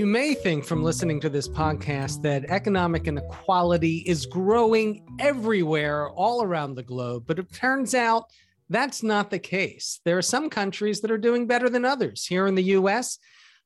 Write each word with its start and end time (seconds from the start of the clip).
You 0.00 0.06
may 0.06 0.32
think 0.32 0.64
from 0.64 0.82
listening 0.82 1.20
to 1.20 1.28
this 1.28 1.46
podcast 1.46 2.22
that 2.22 2.46
economic 2.46 3.06
inequality 3.06 3.98
is 4.06 4.24
growing 4.24 5.06
everywhere 5.18 6.08
all 6.08 6.42
around 6.42 6.74
the 6.74 6.82
globe, 6.82 7.24
but 7.26 7.38
it 7.38 7.52
turns 7.52 7.94
out 7.94 8.24
that's 8.70 9.02
not 9.02 9.28
the 9.28 9.38
case. 9.38 10.00
There 10.06 10.16
are 10.16 10.22
some 10.22 10.48
countries 10.48 11.02
that 11.02 11.10
are 11.10 11.18
doing 11.18 11.46
better 11.46 11.68
than 11.68 11.84
others. 11.84 12.24
Here 12.24 12.46
in 12.46 12.54
the 12.54 12.72
US, 12.78 13.18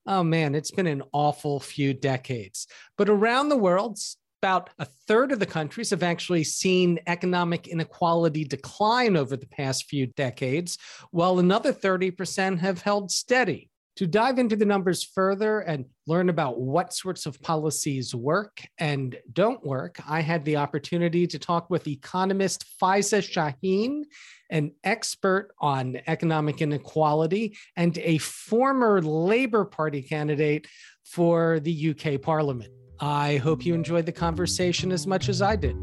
oh 0.08 0.24
man, 0.24 0.56
it's 0.56 0.72
been 0.72 0.88
an 0.88 1.04
awful 1.12 1.60
few 1.60 1.94
decades. 1.94 2.66
But 2.98 3.08
around 3.08 3.48
the 3.48 3.56
world, 3.56 4.00
about 4.42 4.70
a 4.80 4.86
third 5.06 5.30
of 5.30 5.38
the 5.38 5.46
countries 5.46 5.90
have 5.90 6.02
actually 6.02 6.42
seen 6.42 6.98
economic 7.06 7.68
inequality 7.68 8.42
decline 8.42 9.16
over 9.16 9.36
the 9.36 9.46
past 9.46 9.84
few 9.84 10.08
decades, 10.08 10.78
while 11.12 11.38
another 11.38 11.72
30% 11.72 12.58
have 12.58 12.82
held 12.82 13.12
steady. 13.12 13.70
To 13.96 14.08
dive 14.08 14.40
into 14.40 14.56
the 14.56 14.64
numbers 14.64 15.04
further 15.04 15.60
and 15.60 15.84
learn 16.08 16.28
about 16.28 16.58
what 16.58 16.92
sorts 16.92 17.26
of 17.26 17.40
policies 17.40 18.12
work 18.12 18.60
and 18.76 19.16
don't 19.32 19.64
work, 19.64 20.00
I 20.08 20.20
had 20.20 20.44
the 20.44 20.56
opportunity 20.56 21.28
to 21.28 21.38
talk 21.38 21.70
with 21.70 21.86
economist 21.86 22.64
Faiza 22.82 23.22
Shaheen, 23.22 24.02
an 24.50 24.72
expert 24.82 25.50
on 25.60 26.00
economic 26.08 26.60
inequality 26.60 27.56
and 27.76 27.96
a 27.98 28.18
former 28.18 29.00
Labour 29.00 29.64
Party 29.64 30.02
candidate 30.02 30.66
for 31.04 31.60
the 31.60 31.94
UK 31.94 32.20
Parliament. 32.20 32.72
I 32.98 33.36
hope 33.36 33.64
you 33.64 33.74
enjoyed 33.74 34.06
the 34.06 34.12
conversation 34.12 34.90
as 34.90 35.06
much 35.06 35.28
as 35.28 35.40
I 35.40 35.54
did. 35.54 35.76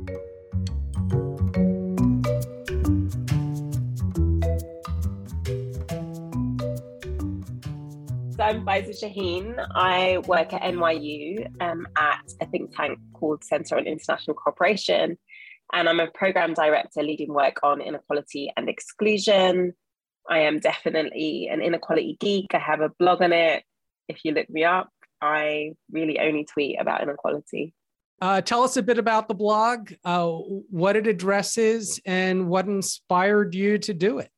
I'm 8.52 8.66
Faiza 8.66 8.90
Shaheen. 8.90 9.66
I 9.76 10.18
work 10.28 10.52
at 10.52 10.62
NYU 10.62 11.48
um, 11.62 11.88
at 11.98 12.34
a 12.42 12.46
think 12.48 12.76
tank 12.76 13.00
called 13.14 13.46
Center 13.46 13.78
on 13.78 13.88
International 13.88 14.36
Cooperation. 14.36 15.18
And 15.72 15.88
I'm 15.88 16.02
a 16.02 16.08
program 16.08 16.54
director 16.54 17.02
leading 17.02 17.34
work 17.34 17.62
on 17.64 17.80
inequality 17.80 18.52
and 18.58 18.68
exclusion. 18.68 19.72
I 20.30 20.40
am 20.40 20.60
definitely 20.60 21.48
an 21.50 21.62
inequality 21.62 22.18
geek. 22.20 22.54
I 22.54 22.60
have 22.60 22.82
a 22.82 22.90
blog 23.00 23.22
on 23.22 23.32
it. 23.32 23.64
If 24.10 24.26
you 24.26 24.34
look 24.34 24.50
me 24.50 24.66
up, 24.66 24.90
I 25.22 25.72
really 25.90 26.20
only 26.20 26.44
tweet 26.44 26.76
about 26.78 27.02
inequality. 27.02 27.74
Uh, 28.22 28.42
tell 28.42 28.64
us 28.64 28.76
a 28.76 28.84
bit 28.84 28.98
about 28.98 29.30
the 29.30 29.34
blog, 29.34 29.94
uh, 30.04 30.28
what 30.28 30.98
it 30.98 31.08
addresses, 31.08 32.02
and 32.06 32.50
what 32.50 32.66
inspired 32.66 33.56
you 33.56 33.78
to 33.78 33.94
do 33.94 34.20
it. 34.20 34.30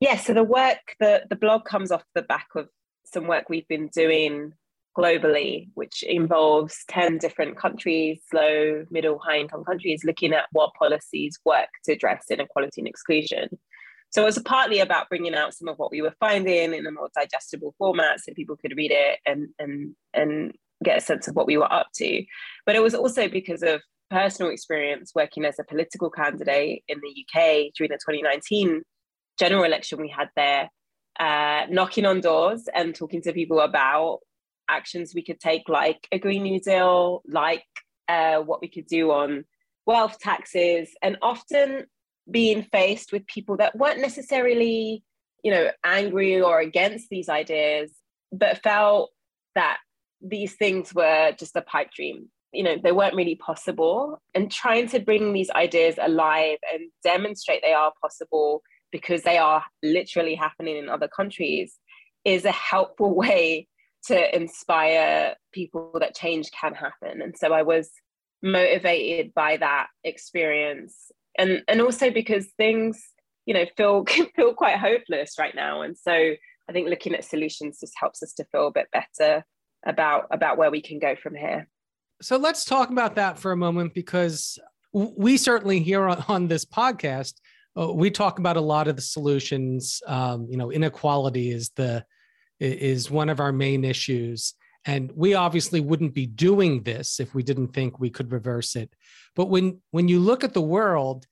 Yeah, 0.00 0.18
so 0.18 0.34
the 0.34 0.44
work, 0.44 0.94
the, 1.00 1.22
the 1.30 1.36
blog 1.36 1.64
comes 1.64 1.90
off 1.90 2.04
the 2.14 2.20
back 2.20 2.48
of 2.54 2.68
some 3.16 3.26
work 3.26 3.48
we've 3.48 3.66
been 3.66 3.88
doing 3.88 4.52
globally, 4.96 5.68
which 5.72 6.02
involves 6.02 6.84
10 6.88 7.16
different 7.16 7.56
countries, 7.56 8.20
low, 8.32 8.84
middle, 8.90 9.18
high 9.18 9.38
income 9.38 9.64
countries, 9.64 10.04
looking 10.04 10.34
at 10.34 10.44
what 10.52 10.74
policies 10.78 11.38
work 11.46 11.68
to 11.84 11.92
address 11.92 12.26
inequality 12.30 12.82
and 12.82 12.88
exclusion. 12.88 13.48
So 14.10 14.22
it 14.22 14.26
was 14.26 14.38
partly 14.40 14.80
about 14.80 15.08
bringing 15.08 15.34
out 15.34 15.54
some 15.54 15.68
of 15.68 15.78
what 15.78 15.90
we 15.90 16.02
were 16.02 16.14
finding 16.20 16.74
in 16.74 16.86
a 16.86 16.90
more 16.90 17.08
digestible 17.14 17.74
format 17.78 18.20
so 18.20 18.34
people 18.34 18.56
could 18.56 18.76
read 18.76 18.92
it 18.92 19.18
and, 19.24 19.48
and, 19.58 19.94
and 20.12 20.52
get 20.84 20.98
a 20.98 21.00
sense 21.00 21.26
of 21.26 21.34
what 21.34 21.46
we 21.46 21.56
were 21.56 21.72
up 21.72 21.88
to. 21.96 22.22
But 22.66 22.76
it 22.76 22.82
was 22.82 22.94
also 22.94 23.28
because 23.28 23.62
of 23.62 23.80
personal 24.10 24.52
experience 24.52 25.12
working 25.14 25.46
as 25.46 25.58
a 25.58 25.64
political 25.64 26.10
candidate 26.10 26.82
in 26.86 27.00
the 27.00 27.08
UK 27.08 27.72
during 27.76 27.90
the 27.90 27.98
2019 27.98 28.82
general 29.38 29.64
election 29.64 30.00
we 30.00 30.08
had 30.08 30.28
there 30.36 30.70
uh, 31.18 31.66
knocking 31.70 32.04
on 32.04 32.20
doors 32.20 32.68
and 32.74 32.94
talking 32.94 33.22
to 33.22 33.32
people 33.32 33.60
about 33.60 34.20
actions 34.68 35.14
we 35.14 35.22
could 35.22 35.40
take, 35.40 35.68
like 35.68 36.06
a 36.12 36.18
Green 36.18 36.42
New 36.42 36.60
Deal, 36.60 37.22
like 37.26 37.64
uh, 38.08 38.38
what 38.38 38.60
we 38.60 38.68
could 38.68 38.86
do 38.86 39.10
on 39.10 39.44
wealth 39.86 40.18
taxes, 40.18 40.90
and 41.02 41.16
often 41.22 41.86
being 42.30 42.62
faced 42.62 43.12
with 43.12 43.26
people 43.26 43.56
that 43.58 43.76
weren't 43.76 44.00
necessarily, 44.00 45.04
you 45.42 45.52
know, 45.52 45.70
angry 45.84 46.40
or 46.40 46.60
against 46.60 47.08
these 47.08 47.28
ideas, 47.28 47.92
but 48.32 48.62
felt 48.62 49.10
that 49.54 49.78
these 50.20 50.54
things 50.54 50.92
were 50.94 51.32
just 51.38 51.56
a 51.56 51.62
pipe 51.62 51.90
dream. 51.94 52.28
You 52.52 52.64
know, 52.64 52.76
they 52.82 52.92
weren't 52.92 53.14
really 53.14 53.36
possible, 53.36 54.20
and 54.34 54.50
trying 54.50 54.88
to 54.88 55.00
bring 55.00 55.32
these 55.32 55.50
ideas 55.50 55.96
alive 56.00 56.58
and 56.72 56.90
demonstrate 57.02 57.62
they 57.62 57.72
are 57.72 57.92
possible 58.00 58.62
because 58.96 59.22
they 59.24 59.36
are 59.36 59.62
literally 59.82 60.34
happening 60.34 60.78
in 60.78 60.88
other 60.88 61.06
countries 61.06 61.78
is 62.24 62.46
a 62.46 62.52
helpful 62.52 63.14
way 63.24 63.68
to 64.06 64.36
inspire 64.36 65.34
people 65.52 65.90
that 66.00 66.14
change 66.14 66.50
can 66.58 66.74
happen. 66.74 67.20
And 67.20 67.36
so 67.36 67.52
i 67.52 67.62
was 67.62 67.90
motivated 68.42 69.34
by 69.34 69.56
that 69.58 69.88
experience. 70.04 71.10
And 71.38 71.62
and 71.68 71.80
also 71.82 72.10
because 72.10 72.46
things 72.56 73.02
you 73.44 73.54
know 73.54 73.66
feel 73.76 74.04
feel 74.36 74.54
quite 74.54 74.78
hopeless 74.78 75.34
right 75.38 75.54
now. 75.54 75.82
And 75.82 75.96
so 75.96 76.12
i 76.68 76.72
think 76.72 76.88
looking 76.88 77.14
at 77.14 77.24
solutions 77.24 77.78
just 77.80 77.94
helps 78.00 78.22
us 78.22 78.32
to 78.34 78.44
feel 78.50 78.68
a 78.68 78.72
bit 78.72 78.88
better 78.92 79.44
about 79.86 80.26
about 80.30 80.56
where 80.56 80.70
we 80.70 80.80
can 80.80 80.98
go 80.98 81.14
from 81.22 81.34
here. 81.34 81.68
So 82.22 82.38
let's 82.38 82.64
talk 82.64 82.88
about 82.90 83.16
that 83.16 83.38
for 83.38 83.52
a 83.52 83.56
moment 83.56 83.92
because 83.92 84.58
we 84.92 85.36
certainly 85.36 85.80
here 85.80 86.06
on, 86.08 86.24
on 86.28 86.48
this 86.48 86.64
podcast 86.64 87.34
we 87.76 88.10
talk 88.10 88.38
about 88.38 88.56
a 88.56 88.60
lot 88.60 88.88
of 88.88 88.96
the 88.96 89.02
solutions. 89.02 90.02
Um, 90.06 90.46
you 90.50 90.56
know, 90.56 90.72
inequality 90.72 91.50
is 91.50 91.70
the 91.76 92.04
is 92.58 93.10
one 93.10 93.28
of 93.28 93.38
our 93.38 93.52
main 93.52 93.84
issues, 93.84 94.54
and 94.86 95.12
we 95.14 95.34
obviously 95.34 95.80
wouldn't 95.80 96.14
be 96.14 96.26
doing 96.26 96.82
this 96.82 97.20
if 97.20 97.34
we 97.34 97.42
didn't 97.42 97.68
think 97.68 97.98
we 97.98 98.10
could 98.10 98.32
reverse 98.32 98.76
it. 98.76 98.90
But 99.34 99.46
when 99.46 99.80
when 99.90 100.08
you 100.08 100.20
look 100.20 100.42
at 100.42 100.54
the 100.54 100.62
world, 100.62 101.26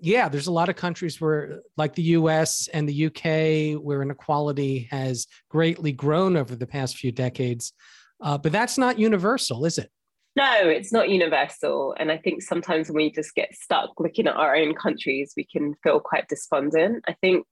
yeah, 0.00 0.28
there's 0.28 0.46
a 0.46 0.52
lot 0.52 0.70
of 0.70 0.76
countries 0.76 1.20
where, 1.20 1.60
like 1.76 1.94
the 1.94 2.02
U.S. 2.02 2.68
and 2.72 2.88
the 2.88 2.94
U.K., 2.94 3.74
where 3.74 4.00
inequality 4.00 4.88
has 4.90 5.26
greatly 5.50 5.92
grown 5.92 6.36
over 6.36 6.56
the 6.56 6.66
past 6.66 6.96
few 6.96 7.12
decades. 7.12 7.74
Uh, 8.22 8.38
but 8.38 8.52
that's 8.52 8.78
not 8.78 8.98
universal, 8.98 9.64
is 9.66 9.78
it? 9.78 9.90
No, 10.36 10.68
it's 10.68 10.92
not 10.92 11.10
universal. 11.10 11.94
And 11.98 12.10
I 12.10 12.16
think 12.16 12.42
sometimes 12.42 12.88
when 12.88 12.96
we 12.96 13.10
just 13.10 13.34
get 13.34 13.54
stuck 13.54 13.98
looking 13.98 14.28
at 14.28 14.36
our 14.36 14.54
own 14.54 14.74
countries, 14.74 15.34
we 15.36 15.44
can 15.44 15.74
feel 15.82 16.00
quite 16.00 16.28
despondent. 16.28 17.04
I 17.08 17.14
think, 17.20 17.46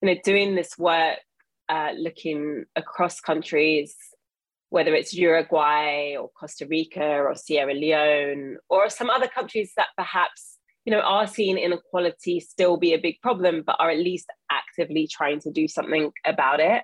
you 0.00 0.08
know, 0.08 0.20
doing 0.24 0.54
this 0.54 0.78
work, 0.78 1.18
uh, 1.68 1.90
looking 1.96 2.64
across 2.74 3.20
countries, 3.20 3.94
whether 4.70 4.94
it's 4.94 5.14
Uruguay 5.14 6.16
or 6.16 6.30
Costa 6.30 6.66
Rica 6.66 7.04
or 7.04 7.34
Sierra 7.34 7.74
Leone 7.74 8.56
or 8.70 8.88
some 8.88 9.10
other 9.10 9.28
countries 9.28 9.72
that 9.76 9.88
perhaps, 9.98 10.56
you 10.86 10.90
know, 10.90 11.00
are 11.00 11.26
seeing 11.26 11.58
inequality 11.58 12.40
still 12.40 12.78
be 12.78 12.94
a 12.94 12.98
big 12.98 13.20
problem, 13.20 13.62
but 13.66 13.76
are 13.78 13.90
at 13.90 13.98
least 13.98 14.26
actively 14.50 15.06
trying 15.06 15.38
to 15.40 15.50
do 15.50 15.68
something 15.68 16.10
about 16.24 16.60
it 16.60 16.82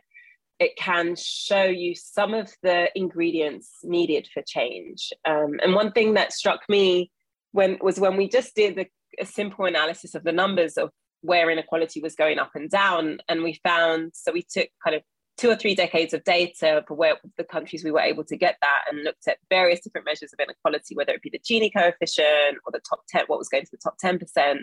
it 0.58 0.76
can 0.76 1.14
show 1.16 1.64
you 1.64 1.94
some 1.94 2.34
of 2.34 2.52
the 2.62 2.90
ingredients 2.94 3.78
needed 3.84 4.28
for 4.32 4.42
change. 4.46 5.12
Um, 5.24 5.58
and 5.62 5.74
one 5.74 5.92
thing 5.92 6.14
that 6.14 6.32
struck 6.32 6.62
me 6.68 7.10
when 7.52 7.78
was 7.80 8.00
when 8.00 8.16
we 8.16 8.28
just 8.28 8.54
did 8.54 8.78
a, 8.78 8.86
a 9.20 9.26
simple 9.26 9.66
analysis 9.66 10.14
of 10.14 10.24
the 10.24 10.32
numbers 10.32 10.76
of 10.76 10.90
where 11.20 11.50
inequality 11.50 12.00
was 12.00 12.14
going 12.14 12.38
up 12.38 12.52
and 12.54 12.70
down, 12.70 13.18
and 13.28 13.42
we 13.42 13.60
found 13.64 14.12
so 14.14 14.32
we 14.32 14.42
took 14.42 14.68
kind 14.84 14.96
of 14.96 15.02
two 15.36 15.48
or 15.48 15.56
three 15.56 15.74
decades 15.74 16.12
of 16.12 16.24
data 16.24 16.84
for 16.86 16.94
where 16.94 17.16
the 17.36 17.44
countries 17.44 17.84
we 17.84 17.92
were 17.92 18.00
able 18.00 18.24
to 18.24 18.36
get 18.36 18.56
that 18.60 18.82
and 18.90 19.04
looked 19.04 19.28
at 19.28 19.38
various 19.48 19.80
different 19.80 20.04
measures 20.04 20.32
of 20.32 20.40
inequality, 20.40 20.96
whether 20.96 21.12
it 21.12 21.22
be 21.22 21.30
the 21.30 21.38
Gini 21.38 21.70
coefficient 21.72 22.58
or 22.66 22.72
the 22.72 22.80
top 22.88 23.00
10, 23.08 23.24
what 23.28 23.38
was 23.38 23.48
going 23.48 23.64
to 23.64 23.70
the 23.70 23.78
top 23.78 23.96
10%. 24.04 24.58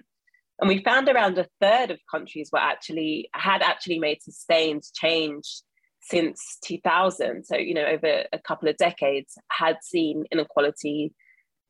And 0.59 0.67
we 0.67 0.83
found 0.83 1.07
around 1.07 1.37
a 1.37 1.47
third 1.61 1.91
of 1.91 1.99
countries 2.11 2.49
were 2.51 2.59
actually 2.59 3.29
had 3.33 3.61
actually 3.61 3.99
made 3.99 4.21
sustained 4.21 4.83
change 4.93 5.61
since 6.07 6.57
2000, 6.63 7.45
so 7.45 7.57
you 7.57 7.73
know 7.73 7.85
over 7.85 8.25
a 8.31 8.39
couple 8.39 8.69
of 8.69 8.77
decades, 8.77 9.37
had 9.51 9.77
seen 9.81 10.25
inequality 10.31 11.13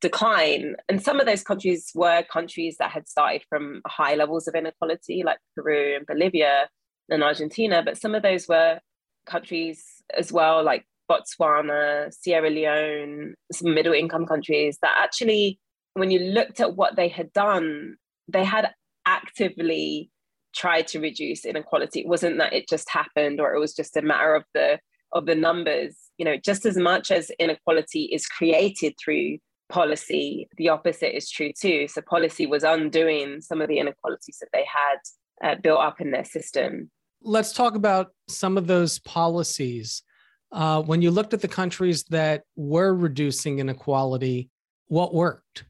decline. 0.02 0.76
And 0.90 1.02
some 1.02 1.20
of 1.20 1.26
those 1.26 1.44
countries 1.44 1.92
were 1.96 2.24
countries 2.24 2.76
that 2.80 2.92
had 2.92 3.08
started 3.08 3.44
from 3.50 3.82
high 3.88 4.16
levels 4.16 4.48
of 4.48 4.56
inequality, 4.56 5.24
like 5.26 5.40
Peru 5.56 5.96
and 5.96 6.06
Bolivia 6.06 6.70
and 7.10 7.24
Argentina. 7.24 7.82
But 7.84 7.98
some 7.98 8.14
of 8.14 8.24
those 8.24 8.48
were 8.48 8.80
countries 9.26 9.84
as 10.18 10.32
well, 10.32 10.64
like 10.64 10.86
Botswana, 11.10 12.14
Sierra 12.14 12.50
Leone, 12.50 13.36
some 13.52 13.74
middle 13.74 13.94
income 13.94 14.26
countries 14.26 14.78
that 14.82 14.96
actually, 15.02 15.60
when 15.94 16.12
you 16.12 16.20
looked 16.20 16.60
at 16.60 16.76
what 16.76 16.96
they 16.96 17.08
had 17.08 17.32
done, 17.34 17.96
they 18.28 18.44
had 18.44 18.72
actively 19.06 20.10
tried 20.56 20.88
to 20.88 21.00
reduce 21.00 21.46
inequality. 21.46 22.02
It 22.02 22.08
wasn't 22.08 22.38
that 22.38 22.54
it 22.54 22.68
just 22.68 22.90
happened 22.90 23.40
or 23.40 23.54
it 23.54 23.60
was 23.60 23.74
just 23.74 23.98
a 23.98 24.02
matter 24.02 24.36
of 24.36 24.44
the 24.54 24.80
of 25.12 25.26
the 25.26 25.36
numbers. 25.36 25.96
You 26.18 26.26
know, 26.26 26.38
just 26.38 26.66
as 26.66 26.78
much 26.78 27.12
as 27.12 27.32
inequality 27.40 28.06
is 28.06 28.26
created 28.26 28.94
through 29.04 29.38
policy, 29.70 30.48
the 30.58 30.70
opposite 30.70 31.16
is 31.16 31.30
true 31.30 31.52
too. 31.60 31.88
So 31.88 32.02
policy 32.02 32.46
was 32.46 32.64
undoing 32.64 33.42
some 33.42 33.62
of 33.62 33.68
the 33.68 33.80
inequalities 33.80 34.38
that 34.40 34.50
they 34.54 34.66
had 34.66 34.98
uh, 35.44 35.56
built 35.62 35.80
up 35.80 36.02
in 36.02 36.12
their 36.12 36.26
system. 36.26 36.90
Let's 37.22 37.54
talk 37.54 37.76
about 37.76 38.12
some 38.28 38.58
of 38.58 38.68
those 38.68 39.00
policies. 39.00 40.04
Uh, 40.52 40.82
when 40.82 41.02
you 41.02 41.12
looked 41.12 41.34
at 41.34 41.42
the 41.42 41.48
countries 41.48 42.04
that 42.06 42.44
were 42.56 42.94
reducing 42.94 43.60
inequality, 43.60 44.50
what 44.88 45.14
worked? 45.14 45.66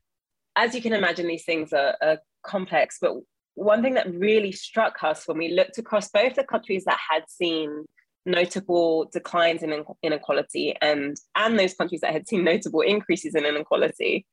As 0.56 0.76
you 0.76 0.82
can 0.82 0.94
imagine, 0.94 1.28
these 1.28 1.46
things 1.46 1.74
are, 1.74 1.96
are 2.02 2.18
complex, 2.46 2.98
but 3.02 3.14
one 3.56 3.82
thing 3.82 3.96
that 3.96 4.14
really 4.14 4.52
struck 4.52 5.04
us 5.04 5.28
when 5.28 5.38
we 5.38 5.50
looked 5.50 5.78
across 5.78 6.10
both 6.10 6.36
the 6.36 6.44
countries 6.44 6.86
that 6.86 7.00
had 7.10 7.24
seen 7.28 7.86
notable 8.26 9.10
declines 9.12 9.64
in 9.64 9.84
inequality 10.04 10.76
and 10.82 11.16
and 11.36 11.60
those 11.60 11.76
countries 11.76 12.02
that 12.02 12.12
had 12.12 12.28
seen 12.28 12.44
notable 12.44 12.82
increases 12.82 13.36
in 13.36 13.46
inequality 13.46 14.26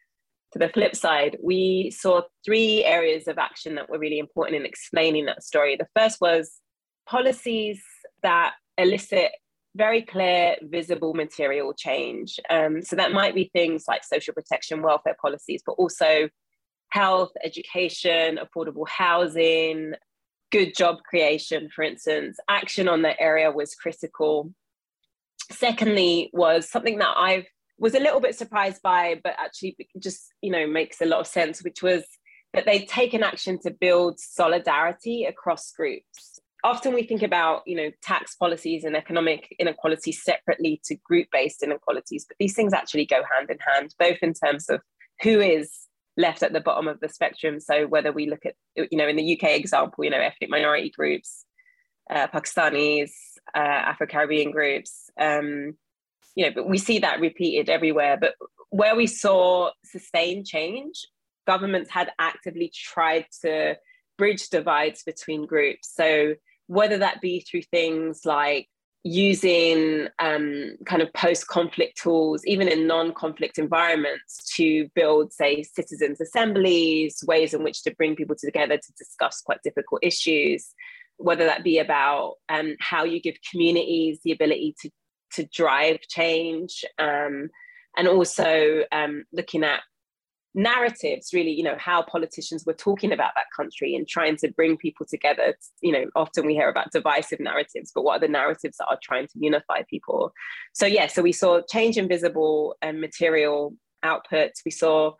to 0.52 0.58
the 0.58 0.68
flip 0.68 0.96
side 0.96 1.36
we 1.42 1.90
saw 1.90 2.22
three 2.44 2.84
areas 2.84 3.28
of 3.28 3.38
action 3.38 3.74
that 3.74 3.88
were 3.90 3.98
really 3.98 4.18
important 4.18 4.56
in 4.56 4.66
explaining 4.66 5.26
that 5.26 5.42
story. 5.42 5.76
The 5.76 5.88
first 5.98 6.20
was 6.20 6.60
policies 7.08 7.82
that 8.22 8.54
elicit 8.78 9.32
very 9.74 10.02
clear 10.02 10.56
visible 10.62 11.14
material 11.14 11.72
change. 11.72 12.38
Um, 12.50 12.82
so 12.82 12.96
that 12.96 13.12
might 13.12 13.34
be 13.34 13.50
things 13.54 13.84
like 13.88 14.04
social 14.04 14.34
protection 14.34 14.82
welfare 14.82 15.16
policies 15.20 15.62
but 15.64 15.72
also 15.72 16.28
health 16.92 17.32
education 17.42 18.38
affordable 18.38 18.86
housing 18.86 19.94
good 20.52 20.76
job 20.76 21.02
creation, 21.02 21.70
for 21.74 21.82
instance, 21.82 22.36
action 22.48 22.86
on 22.86 23.02
that 23.02 23.16
area 23.18 23.50
was 23.50 23.74
critical. 23.74 24.52
Secondly, 25.50 26.30
was 26.34 26.68
something 26.68 26.98
that 26.98 27.14
I 27.16 27.46
was 27.78 27.94
a 27.94 28.00
little 28.00 28.20
bit 28.20 28.36
surprised 28.36 28.82
by, 28.82 29.18
but 29.24 29.34
actually 29.38 29.76
just 29.98 30.32
you 30.42 30.52
know 30.52 30.66
makes 30.66 31.00
a 31.00 31.06
lot 31.06 31.20
of 31.20 31.26
sense, 31.26 31.64
which 31.64 31.82
was 31.82 32.04
that 32.52 32.66
they'd 32.66 32.86
taken 32.86 33.22
action 33.22 33.58
to 33.62 33.70
build 33.70 34.20
solidarity 34.20 35.24
across 35.24 35.72
groups. 35.72 36.38
Often 36.64 36.92
we 36.94 37.02
think 37.02 37.22
about 37.22 37.62
you 37.66 37.76
know 37.76 37.90
tax 38.02 38.36
policies 38.36 38.84
and 38.84 38.94
economic 38.94 39.56
inequality 39.58 40.12
separately 40.12 40.80
to 40.84 40.94
group-based 40.96 41.62
inequalities, 41.62 42.26
but 42.28 42.36
these 42.38 42.54
things 42.54 42.74
actually 42.74 43.06
go 43.06 43.22
hand 43.34 43.50
in 43.50 43.58
hand, 43.66 43.94
both 43.98 44.18
in 44.20 44.34
terms 44.34 44.68
of 44.68 44.82
who 45.22 45.40
is 45.40 45.70
left 46.16 46.42
at 46.42 46.52
the 46.52 46.60
bottom 46.60 46.88
of 46.88 47.00
the 47.00 47.08
spectrum. 47.08 47.60
So 47.60 47.86
whether 47.86 48.12
we 48.12 48.28
look 48.28 48.44
at, 48.44 48.54
you 48.76 48.98
know, 48.98 49.08
in 49.08 49.16
the 49.16 49.38
UK 49.38 49.50
example, 49.50 50.04
you 50.04 50.10
know, 50.10 50.20
ethnic 50.20 50.50
minority 50.50 50.90
groups, 50.90 51.44
uh, 52.10 52.28
Pakistanis, 52.28 53.10
uh, 53.54 53.58
Afro-Caribbean 53.58 54.50
groups, 54.50 55.10
um, 55.18 55.74
you 56.34 56.46
know, 56.46 56.52
but 56.54 56.68
we 56.68 56.78
see 56.78 56.98
that 57.00 57.20
repeated 57.20 57.68
everywhere. 57.68 58.16
But 58.20 58.34
where 58.70 58.96
we 58.96 59.06
saw 59.06 59.70
sustained 59.84 60.46
change, 60.46 61.06
governments 61.46 61.90
had 61.90 62.10
actively 62.18 62.72
tried 62.74 63.26
to 63.42 63.76
bridge 64.18 64.48
divides 64.48 65.02
between 65.02 65.46
groups. 65.46 65.92
So 65.94 66.34
whether 66.66 66.98
that 66.98 67.20
be 67.20 67.40
through 67.40 67.62
things 67.62 68.24
like 68.24 68.68
using 69.04 70.06
um, 70.20 70.76
kind 70.86 71.02
of 71.02 71.12
post-conflict 71.12 71.98
tools, 72.00 72.42
even 72.46 72.68
in 72.68 72.86
non-conflict 72.86 73.58
environments, 73.58 74.54
to 74.56 74.88
build, 74.94 75.32
say, 75.32 75.62
citizens' 75.62 76.20
assemblies, 76.20 77.22
ways 77.26 77.52
in 77.52 77.64
which 77.64 77.82
to 77.82 77.94
bring 77.96 78.14
people 78.14 78.36
together 78.38 78.76
to 78.76 78.92
discuss 78.96 79.40
quite 79.40 79.62
difficult 79.64 80.00
issues, 80.04 80.68
whether 81.16 81.44
that 81.44 81.64
be 81.64 81.78
about 81.78 82.34
um, 82.48 82.76
how 82.80 83.04
you 83.04 83.20
give 83.20 83.36
communities 83.50 84.20
the 84.24 84.32
ability 84.32 84.74
to 84.80 84.90
to 85.34 85.46
drive 85.46 85.98
change, 86.02 86.84
um, 86.98 87.48
and 87.96 88.06
also 88.06 88.82
um, 88.92 89.24
looking 89.32 89.64
at 89.64 89.80
narratives 90.54 91.30
really 91.32 91.50
you 91.50 91.62
know 91.62 91.76
how 91.78 92.02
politicians 92.02 92.64
were 92.66 92.74
talking 92.74 93.10
about 93.10 93.32
that 93.34 93.46
country 93.56 93.94
and 93.96 94.06
trying 94.06 94.36
to 94.36 94.52
bring 94.52 94.76
people 94.76 95.06
together 95.08 95.56
you 95.80 95.90
know 95.90 96.04
often 96.14 96.44
we 96.44 96.52
hear 96.52 96.68
about 96.68 96.92
divisive 96.92 97.40
narratives 97.40 97.90
but 97.94 98.04
what 98.04 98.16
are 98.16 98.20
the 98.20 98.28
narratives 98.28 98.76
that 98.76 98.86
are 98.90 98.98
trying 99.02 99.26
to 99.26 99.38
unify 99.40 99.82
people? 99.88 100.32
So 100.74 100.84
yeah 100.84 101.06
so 101.06 101.22
we 101.22 101.32
saw 101.32 101.62
change 101.70 101.96
in 101.96 102.06
visible 102.06 102.76
and 102.82 103.00
material 103.00 103.74
outputs. 104.04 104.64
We 104.64 104.70
saw 104.70 105.12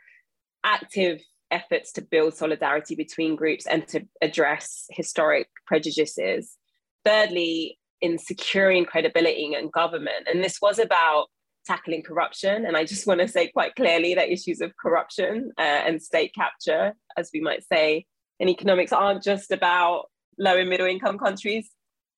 active 0.64 1.20
efforts 1.50 1.92
to 1.92 2.02
build 2.02 2.34
solidarity 2.34 2.94
between 2.94 3.36
groups 3.36 3.66
and 3.66 3.86
to 3.88 4.06
address 4.20 4.86
historic 4.90 5.48
prejudices. 5.66 6.56
Thirdly 7.04 7.78
in 8.00 8.18
securing 8.18 8.84
credibility 8.84 9.54
in 9.54 9.70
government. 9.70 10.26
And 10.26 10.42
this 10.42 10.58
was 10.60 10.80
about 10.80 11.26
tackling 11.66 12.02
corruption. 12.02 12.66
And 12.66 12.76
I 12.76 12.84
just 12.84 13.06
want 13.06 13.20
to 13.20 13.28
say 13.28 13.48
quite 13.48 13.74
clearly 13.74 14.14
that 14.14 14.30
issues 14.30 14.60
of 14.60 14.76
corruption 14.76 15.52
uh, 15.58 15.62
and 15.86 16.02
state 16.02 16.34
capture, 16.34 16.94
as 17.16 17.30
we 17.32 17.40
might 17.40 17.64
say, 17.64 18.06
in 18.40 18.48
economics 18.48 18.92
aren't 18.92 19.22
just 19.22 19.52
about 19.52 20.06
low 20.38 20.56
and 20.56 20.68
middle 20.68 20.86
income 20.86 21.18
countries. 21.18 21.70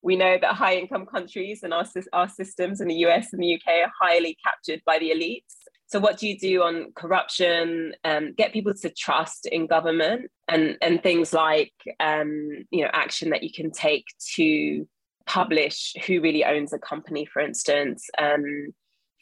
We 0.02 0.17
know 0.17 0.37
that 0.41 0.55
high 0.55 0.76
income 0.76 1.06
countries 1.06 1.62
and 1.62 1.73
our, 1.73 1.85
our 2.12 2.29
systems 2.29 2.81
in 2.81 2.88
the 2.88 2.94
US 3.06 3.32
and 3.32 3.43
the 3.43 3.55
UK 3.55 3.85
are 3.85 3.93
highly 4.00 4.37
captured 4.44 4.82
by 4.85 4.99
the 4.99 5.11
elites. 5.11 5.55
So, 5.87 6.00
what 6.00 6.19
do 6.19 6.26
you 6.26 6.38
do 6.38 6.62
on 6.62 6.93
corruption? 6.97 7.94
Um, 8.05 8.32
get 8.37 8.52
people 8.52 8.75
to 8.75 8.90
trust 8.90 9.47
in 9.47 9.67
government, 9.67 10.31
and 10.49 10.76
and 10.82 11.02
things 11.02 11.32
like 11.32 11.73
um, 12.00 12.67
you 12.70 12.82
know 12.82 12.90
action 12.93 13.31
that 13.31 13.43
you 13.43 13.50
can 13.52 13.70
take 13.70 14.05
to 14.35 14.88
publish 15.26 15.94
who 16.06 16.20
really 16.20 16.44
owns 16.44 16.73
a 16.73 16.79
company, 16.79 17.26
for 17.26 17.40
instance. 17.40 18.08
Um, 18.19 18.73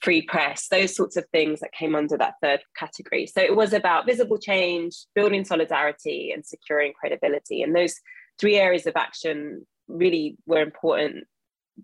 free 0.03 0.23
press, 0.23 0.69
those 0.69 0.95
sorts 0.95 1.17
of 1.17 1.25
things 1.33 1.61
that 1.61 1.73
came 1.73 1.95
under 1.95 2.17
that 2.19 2.35
third 2.43 2.61
category. 2.77 3.27
So 3.27 3.41
it 3.41 3.55
was 3.55 3.73
about 3.73 4.07
visible 4.07 4.39
change, 4.39 4.97
building 5.15 5.45
solidarity, 5.45 6.33
and 6.33 6.45
securing 6.45 6.93
credibility. 6.93 7.63
And 7.63 7.75
those 7.75 7.95
three 8.39 8.57
areas 8.57 8.87
of 8.87 8.95
action 8.97 9.67
really 9.89 10.37
were 10.47 10.61
important 10.61 11.25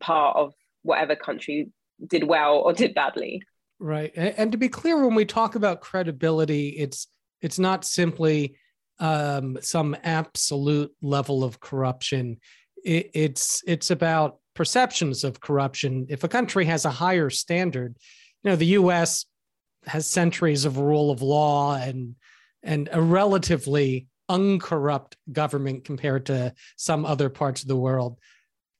part 0.00 0.36
of 0.36 0.52
whatever 0.82 1.14
country 1.14 1.70
did 2.06 2.24
well 2.24 2.56
or 2.56 2.72
did 2.72 2.94
badly. 2.94 3.42
Right. 3.78 4.12
And 4.16 4.50
to 4.52 4.58
be 4.58 4.68
clear, 4.68 5.04
when 5.04 5.14
we 5.14 5.24
talk 5.24 5.54
about 5.54 5.80
credibility, 5.80 6.70
it's 6.70 7.06
it's 7.40 7.58
not 7.60 7.84
simply 7.84 8.56
um, 8.98 9.58
some 9.60 9.96
absolute 10.02 10.90
level 11.00 11.44
of 11.44 11.60
corruption. 11.60 12.38
It, 12.84 13.10
it's 13.14 13.62
it's 13.66 13.92
about 13.92 14.38
perceptions 14.58 15.22
of 15.22 15.40
corruption. 15.40 16.04
If 16.08 16.24
a 16.24 16.28
country 16.28 16.64
has 16.64 16.84
a 16.84 16.90
higher 16.90 17.30
standard, 17.30 17.96
you 18.42 18.50
know, 18.50 18.56
the 18.56 18.74
US 18.80 19.24
has 19.86 20.04
centuries 20.04 20.64
of 20.64 20.78
rule 20.78 21.12
of 21.12 21.22
law 21.22 21.76
and 21.76 22.16
and 22.64 22.88
a 22.90 23.00
relatively 23.00 24.08
uncorrupt 24.28 25.16
government 25.30 25.84
compared 25.84 26.26
to 26.26 26.52
some 26.76 27.06
other 27.06 27.30
parts 27.30 27.62
of 27.62 27.68
the 27.68 27.76
world. 27.76 28.18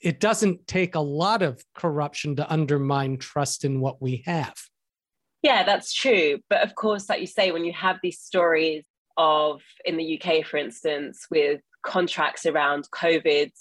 It 0.01 0.19
doesn't 0.19 0.67
take 0.67 0.97
a 0.97 1.01
lot 1.01 1.43
of 1.43 1.65
corruption 1.77 2.35
to 2.37 2.53
undermine 2.53 3.17
trust 3.19 3.65
in 3.65 3.81
what 3.81 4.03
we 4.03 4.25
have. 4.27 4.57
Yeah, 5.43 5.63
that's 5.63 5.95
true. 5.95 6.41
But 6.51 6.63
of 6.63 6.75
course, 6.75 7.09
like 7.09 7.21
you 7.21 7.29
say, 7.29 7.53
when 7.53 7.65
you 7.65 7.73
have 7.73 7.99
these 8.03 8.19
stories 8.19 8.85
of, 9.17 9.63
in 9.85 9.97
the 9.97 10.21
UK, 10.21 10.45
for 10.45 10.57
instance, 10.57 11.27
with 11.31 11.61
contracts 11.85 12.47
around 12.47 12.89
COVID 12.91 13.53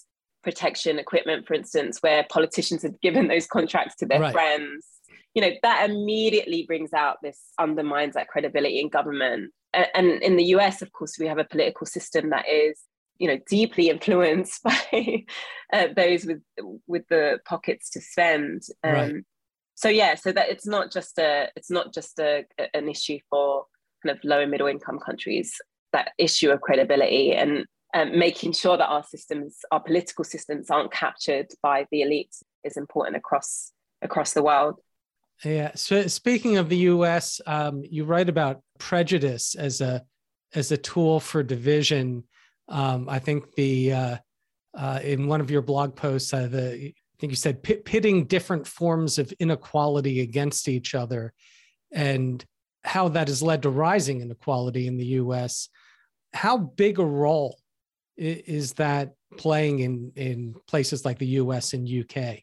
protection 0.48 0.98
equipment, 0.98 1.46
for 1.46 1.56
instance, 1.56 2.02
where 2.02 2.26
politicians 2.30 2.82
had 2.82 3.02
given 3.02 3.28
those 3.28 3.46
contracts 3.46 3.98
to 3.98 4.06
their 4.06 4.22
right. 4.22 4.32
friends, 4.32 4.88
you 5.34 5.42
know, 5.42 5.52
that 5.62 5.90
immediately 5.90 6.64
brings 6.66 6.94
out 6.94 7.18
this 7.22 7.38
undermines 7.60 8.14
that 8.14 8.30
credibility 8.30 8.80
in 8.80 8.88
government. 8.88 9.52
And, 9.74 9.88
and 9.94 10.24
in 10.24 10.38
the 10.38 10.46
US, 10.56 10.82
of 10.82 10.94
course, 10.94 11.18
we 11.20 11.28
have 11.28 11.38
a 11.38 11.44
political 11.44 11.86
system 11.86 12.30
that 12.30 12.48
is 12.48 12.80
you 13.20 13.28
know 13.28 13.38
deeply 13.50 13.90
influenced 13.96 14.64
by 14.64 15.26
uh, 15.74 15.88
those 15.98 16.24
with 16.24 16.42
with 16.86 17.04
the 17.10 17.40
pockets 17.46 17.90
to 17.90 18.00
spend 18.00 18.62
um, 18.84 18.94
right. 18.94 19.16
so 19.74 19.90
yeah 19.90 20.14
so 20.14 20.32
that 20.32 20.50
it's 20.50 20.68
not 20.68 20.92
just 20.92 21.18
a 21.18 21.48
it's 21.56 21.72
not 21.72 21.92
just 21.92 22.20
a, 22.20 22.46
an 22.76 22.88
issue 22.88 23.18
for 23.28 23.66
kind 24.06 24.16
of 24.16 24.24
low 24.24 24.42
and 24.42 24.52
middle 24.52 24.68
income 24.68 25.00
countries 25.00 25.52
that 25.94 26.12
issue 26.20 26.52
of 26.52 26.62
credibility 26.62 27.34
and 27.34 27.66
um, 27.94 28.18
making 28.18 28.54
sure 28.54 28.78
that 28.78 28.88
our 28.88 29.04
systems, 29.04 29.60
our 29.72 29.80
political 29.80 30.24
systems, 30.24 30.70
aren't 30.70 30.92
captured 30.92 31.48
by 31.62 31.88
the 31.92 32.02
elites 32.02 32.44
is 32.64 32.78
important 32.78 33.16
across 33.16 33.72
across 34.02 34.34
the 34.34 34.44
world. 34.44 34.80
Yeah. 35.44 35.72
So 35.76 36.08
speaking 36.08 36.58
of 36.58 36.70
the 36.70 36.78
U.S., 36.78 37.40
um, 37.46 37.84
you 37.90 38.06
write 38.06 38.30
about 38.30 38.62
prejudice 38.80 39.56
as 39.56 39.82
a 39.82 40.04
as 40.54 40.72
a 40.72 40.78
tool 40.78 41.20
for 41.20 41.44
division. 41.44 42.24
Um, 42.68 43.08
I 43.08 43.20
think 43.20 43.54
the 43.56 43.94
uh, 43.94 44.18
uh, 44.78 45.00
in 45.04 45.28
one 45.28 45.42
of 45.42 45.52
your 45.52 45.62
blog 45.62 45.96
posts, 45.96 46.34
uh, 46.34 46.48
the 46.48 46.74
I 46.74 47.20
think 47.20 47.32
you 47.32 47.36
said 47.36 47.64
pitting 47.64 48.26
different 48.26 48.68
forms 48.68 49.18
of 49.18 49.34
inequality 49.40 50.22
against 50.22 50.68
each 50.68 50.94
other, 50.94 51.34
and 51.92 52.44
how 52.84 53.10
that 53.10 53.28
has 53.28 53.42
led 53.42 53.64
to 53.64 53.70
rising 53.70 54.22
inequality 54.22 54.88
in 54.88 54.98
the 54.98 55.06
U.S. 55.06 55.70
How 56.34 56.58
big 56.58 57.00
a 57.00 57.06
role 57.06 57.58
is 58.18 58.74
that 58.74 59.14
playing 59.38 59.80
in 59.80 60.12
in 60.16 60.56
places 60.68 61.06
like 61.06 61.20
the 61.20 61.28
US 61.28 61.74
and 61.74 61.88
UK? 61.88 62.40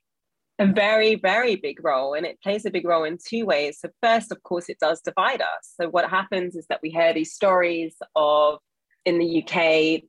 A 0.61 0.66
very, 0.66 1.16
very 1.16 1.57
big 1.57 1.85
role. 1.85 2.14
And 2.14 2.25
it 2.25 2.40
plays 2.40 2.64
a 2.64 2.71
big 2.71 2.87
role 2.87 3.04
in 3.04 3.19
two 3.19 3.45
ways. 3.45 3.81
So, 3.81 3.88
first, 4.02 4.31
of 4.31 4.43
course, 4.45 4.69
it 4.69 4.78
does 4.81 5.00
divide 5.00 5.40
us. 5.40 5.73
So, 5.81 5.88
what 5.88 6.09
happens 6.09 6.54
is 6.54 6.66
that 6.69 6.81
we 6.83 6.90
hear 6.90 7.12
these 7.12 7.35
stories 7.35 7.97
of 8.14 8.59
in 9.04 9.19
the 9.19 9.43
UK, 9.43 10.02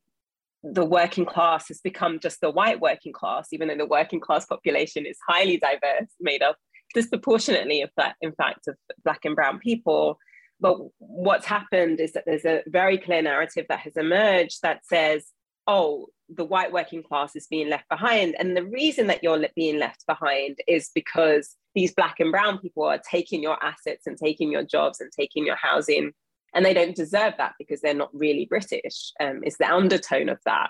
the 0.64 0.86
working 0.86 1.26
class 1.26 1.68
has 1.68 1.82
become 1.82 2.20
just 2.20 2.42
the 2.42 2.52
white 2.52 2.80
working 2.80 3.14
class, 3.14 3.50
even 3.52 3.68
though 3.68 3.78
the 3.78 3.86
working 3.86 4.20
class 4.20 4.46
population 4.46 5.06
is 5.06 5.18
highly 5.28 5.58
diverse, 5.58 6.10
made 6.20 6.44
up 6.44 6.58
disproportionately, 6.94 7.82
of 7.82 7.90
that, 7.98 8.16
in 8.22 8.32
fact, 8.34 8.68
of 8.68 8.76
Black 9.04 9.26
and 9.26 9.36
Brown 9.36 9.60
people. 9.60 10.18
But 10.60 10.78
what's 11.00 11.46
happened 11.46 12.00
is 12.00 12.14
that 12.14 12.24
there's 12.26 12.46
a 12.46 12.64
very 12.68 12.98
clear 12.98 13.22
narrative 13.22 13.66
that 13.70 13.80
has 13.80 13.98
emerged 13.98 14.62
that 14.62 14.86
says, 14.86 15.26
oh, 15.68 16.08
the 16.30 16.46
white 16.46 16.72
working 16.72 17.04
class 17.04 17.36
is 17.36 17.48
being 17.48 17.70
left 17.70 17.88
behind. 17.90 18.36
And 18.40 18.56
the 18.56 18.66
reason 18.66 19.08
that 19.08 19.24
you're 19.24 19.46
being 19.56 19.80
left 19.80 20.06
behind 20.08 20.58
is 20.68 20.90
because 20.94 21.56
these 21.76 21.94
black 21.94 22.20
and 22.20 22.32
brown 22.32 22.58
people 22.60 22.84
are 22.84 23.02
taking 23.10 23.44
your 23.44 23.64
assets 23.64 24.08
and 24.08 24.18
taking 24.18 24.52
your 24.52 24.64
jobs 24.64 25.02
and 25.02 25.12
taking 25.12 25.46
your 25.46 25.56
housing. 25.56 26.14
And 26.54 26.66
they 26.66 26.74
don't 26.74 26.96
deserve 26.96 27.34
that 27.38 27.54
because 27.60 27.82
they're 27.82 27.94
not 27.94 28.14
really 28.14 28.46
British, 28.46 29.12
um, 29.20 29.44
is 29.44 29.58
the 29.58 29.72
undertone 29.72 30.30
of 30.30 30.40
that. 30.46 30.70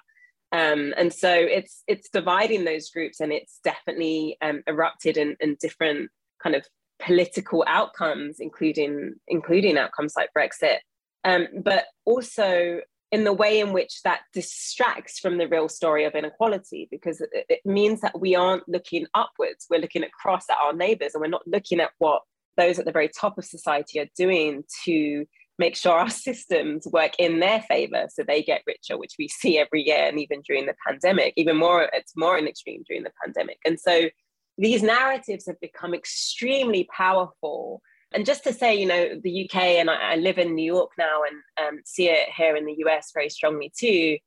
Um, 0.51 0.93
and 0.97 1.11
so 1.11 1.31
it's 1.31 1.83
it's 1.87 2.09
dividing 2.09 2.63
those 2.63 2.89
groups 2.89 3.19
and 3.19 3.33
it's 3.33 3.59
definitely 3.63 4.37
um, 4.41 4.63
erupted 4.67 5.17
in, 5.17 5.35
in 5.39 5.57
different 5.59 6.09
kind 6.41 6.55
of 6.55 6.65
political 6.99 7.63
outcomes, 7.67 8.37
including 8.39 9.15
including 9.27 9.77
outcomes 9.77 10.13
like 10.15 10.29
Brexit. 10.37 10.77
Um, 11.23 11.47
but 11.63 11.85
also 12.05 12.81
in 13.15 13.24
the 13.24 13.31
way 13.31 13.62
in 13.62 13.72
which 13.72 14.01
that 14.03 14.24
distracts 14.34 15.19
from 15.19 15.38
the 15.38 15.48
real 15.48 15.69
story 15.69 16.03
of 16.03 16.15
inequality 16.15 16.86
because 16.91 17.22
it, 17.22 17.29
it 17.48 17.62
means 17.63 18.01
that 18.01 18.19
we 18.19 18.36
aren't 18.36 18.67
looking 18.67 19.05
upwards. 19.13 19.67
We're 19.69 19.79
looking 19.79 20.03
across 20.03 20.50
at 20.50 20.57
our 20.62 20.74
neighbors 20.74 21.12
and 21.13 21.22
we're 21.22 21.27
not 21.27 21.48
looking 21.48 21.79
at 21.79 21.91
what 21.98 22.24
those 22.57 22.77
at 22.77 22.84
the 22.84 22.91
very 22.91 23.10
top 23.10 23.38
of 23.38 23.45
society 23.45 24.01
are 24.01 24.10
doing 24.17 24.65
to 24.84 25.24
make 25.57 25.77
sure 25.77 25.93
our 25.93 26.10
systems 26.27 26.88
work 26.91 27.13
in 27.17 27.39
their 27.39 27.62
favor 27.62 28.07
so 28.10 28.22
they 28.22 28.43
get 28.43 28.63
richer 28.67 28.98
which 28.98 29.13
we 29.17 29.29
see 29.29 29.57
every 29.57 29.81
year 29.81 30.07
and 30.07 30.19
even 30.19 30.41
during 30.41 30.65
the 30.65 30.75
pandemic 30.86 31.34
even 31.38 31.55
more 31.55 31.89
it's 31.93 32.12
more 32.17 32.38
an 32.38 32.48
extreme 32.48 32.84
during 32.86 33.03
the 33.03 33.13
pandemic. 33.24 33.60
And 33.65 33.79
so 33.79 34.10
these 34.57 34.84
narratives 34.84 35.48
have 35.48 35.60
become 35.62 35.93
extremely 35.93 36.86
powerful 36.93 37.81
and 38.15 38.25
just 38.25 38.43
to 38.45 38.53
say, 38.53 38.74
you 38.74 38.86
know, 38.86 39.19
the 39.22 39.45
UK 39.45 39.55
and 39.55 39.89
I, 39.89 40.13
I 40.13 40.15
live 40.15 40.38
in 40.38 40.55
New 40.55 40.63
York 40.63 40.91
now 40.98 41.22
and 41.24 41.67
um, 41.67 41.81
see 41.86 42.10
it 42.10 42.29
here 42.36 42.55
in 42.55 42.65
the 42.65 42.75
US 42.86 43.12
very 43.13 43.29
strongly 43.29 43.72
too. 43.77 44.17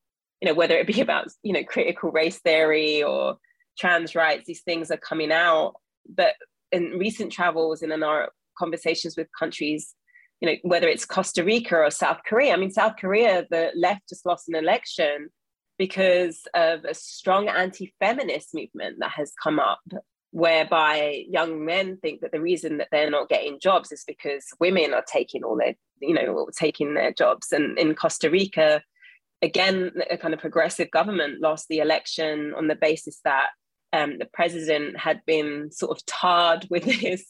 You 0.41 0.47
know, 0.47 0.55
whether 0.55 0.77
it 0.77 0.87
be 0.87 1.01
about 1.09 1.29
you 1.43 1.53
know 1.53 1.65
critical 1.65 2.11
race 2.11 2.39
theory 2.39 3.03
or 3.03 3.37
trans 3.79 4.15
rights, 4.15 4.45
these 4.47 4.63
things 4.63 4.91
are 4.91 4.99
coming 4.99 5.33
out. 5.33 5.75
But 6.09 6.35
in 6.71 6.99
recent 6.99 7.33
travels 7.33 7.83
and 7.83 7.93
in 7.93 8.03
our 8.03 8.31
conversations 8.59 9.17
with 9.17 9.29
countries, 9.39 9.95
you 10.41 10.49
know, 10.49 10.57
whether 10.63 10.89
it's 10.89 11.07
Costa 11.07 11.43
Rica 11.43 11.77
or 11.77 11.91
South 11.91 12.21
Korea. 12.27 12.53
I 12.53 12.57
mean, 12.57 12.71
South 12.71 12.95
Korea, 13.01 13.47
the 13.51 13.71
left 13.75 14.09
just 14.09 14.27
lost 14.27 14.49
an 14.49 14.55
election 14.55 15.31
because 15.79 16.43
of 16.55 16.85
a 16.85 16.95
strong 16.95 17.49
anti-feminist 17.49 18.55
movement 18.55 18.97
that 19.01 19.13
has 19.13 19.33
come 19.43 19.59
up 19.59 19.81
whereby 20.31 21.25
young 21.29 21.65
men 21.65 21.97
think 21.97 22.21
that 22.21 22.33
the 22.33 22.41
reason 22.41 22.79
that 22.79 22.89
they're 22.91 23.11
not 23.11 23.29
getting 23.29 23.59
jobs 23.61 23.91
is 23.93 24.05
because 24.07 24.45
women 24.61 24.93
are 24.93 25.05
taking 25.11 25.43
all 25.43 25.57
their 25.57 25.75
you 26.01 26.15
know 26.15 26.47
taking 26.57 26.95
their 26.95 27.13
jobs. 27.13 27.53
And 27.53 27.79
in 27.79 27.95
costa 27.95 28.31
rica 28.31 28.83
again 29.41 29.93
a 30.11 30.17
kind 30.17 30.35
of 30.35 30.41
progressive 30.41 30.91
government 30.91 31.41
lost 31.41 31.67
the 31.69 31.79
election 31.79 32.53
on 32.57 32.67
the 32.69 32.75
basis 32.75 33.21
that 33.25 33.49
um, 33.93 34.19
the 34.19 34.29
president 34.33 34.99
had 34.99 35.21
been 35.27 35.71
sort 35.73 35.97
of 35.97 36.05
tarred 36.05 36.67
with 36.71 36.85
this 37.01 37.25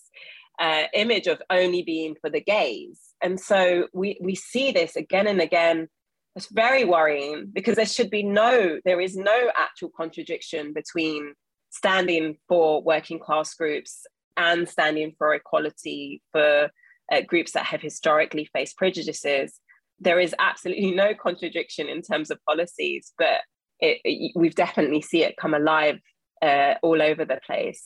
uh, 0.59 0.85
image 0.93 1.27
of 1.27 1.41
only 1.51 1.83
being 1.83 2.17
for 2.21 2.31
the 2.31 2.41
gays. 2.41 3.01
And 3.23 3.39
so 3.39 3.89
we 3.93 4.19
we 4.21 4.35
see 4.35 4.73
this 4.73 4.97
again 4.97 5.27
and 5.27 5.41
again. 5.41 5.89
It's 6.37 6.49
very 6.53 6.85
worrying 6.85 7.51
because 7.53 7.77
there 7.77 7.87
should 7.87 8.11
be 8.11 8.23
no 8.23 8.79
there 8.85 9.01
is 9.01 9.17
no 9.17 9.51
actual 9.57 9.91
contradiction 9.97 10.73
between 10.73 11.35
standing 11.71 12.37
for 12.49 12.83
working 12.83 13.19
class 13.19 13.55
groups 13.55 14.07
and 14.37 14.69
standing 14.69 15.15
for 15.19 15.35
equality 15.35 16.23
for 16.33 16.71
uh, 17.13 17.21
groups 17.23 17.53
that 17.53 17.67
have 17.67 17.81
historically 17.81 18.49
faced 18.53 18.77
prejudices. 18.77 19.61
There 19.99 20.21
is 20.21 20.35
absolutely 20.39 20.91
no 20.95 21.15
contradiction 21.15 21.89
in 21.89 22.03
terms 22.03 22.31
of 22.31 22.39
policies, 22.47 23.13
but 23.19 23.41
it, 23.81 23.99
it, 24.05 24.33
we've 24.35 24.55
definitely 24.55 25.03
see 25.03 25.25
it 25.25 25.37
come 25.37 25.55
alive 25.55 25.99
uh, 26.43 26.75
all 26.83 27.03
over 27.03 27.25
the 27.25 27.41
place. 27.45 27.85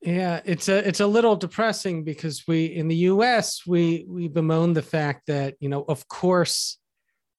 Yeah, 0.00 0.40
it's 0.44 0.68
a 0.68 0.86
it's 0.86 1.00
a 1.00 1.06
little 1.06 1.34
depressing 1.34 2.04
because 2.04 2.44
we 2.46 2.66
in 2.66 2.88
the 2.88 2.96
U.S. 3.12 3.62
we 3.66 4.04
we 4.06 4.28
bemoan 4.28 4.74
the 4.74 4.82
fact 4.82 5.28
that 5.28 5.54
you 5.60 5.70
know 5.70 5.82
of 5.88 6.06
course 6.08 6.78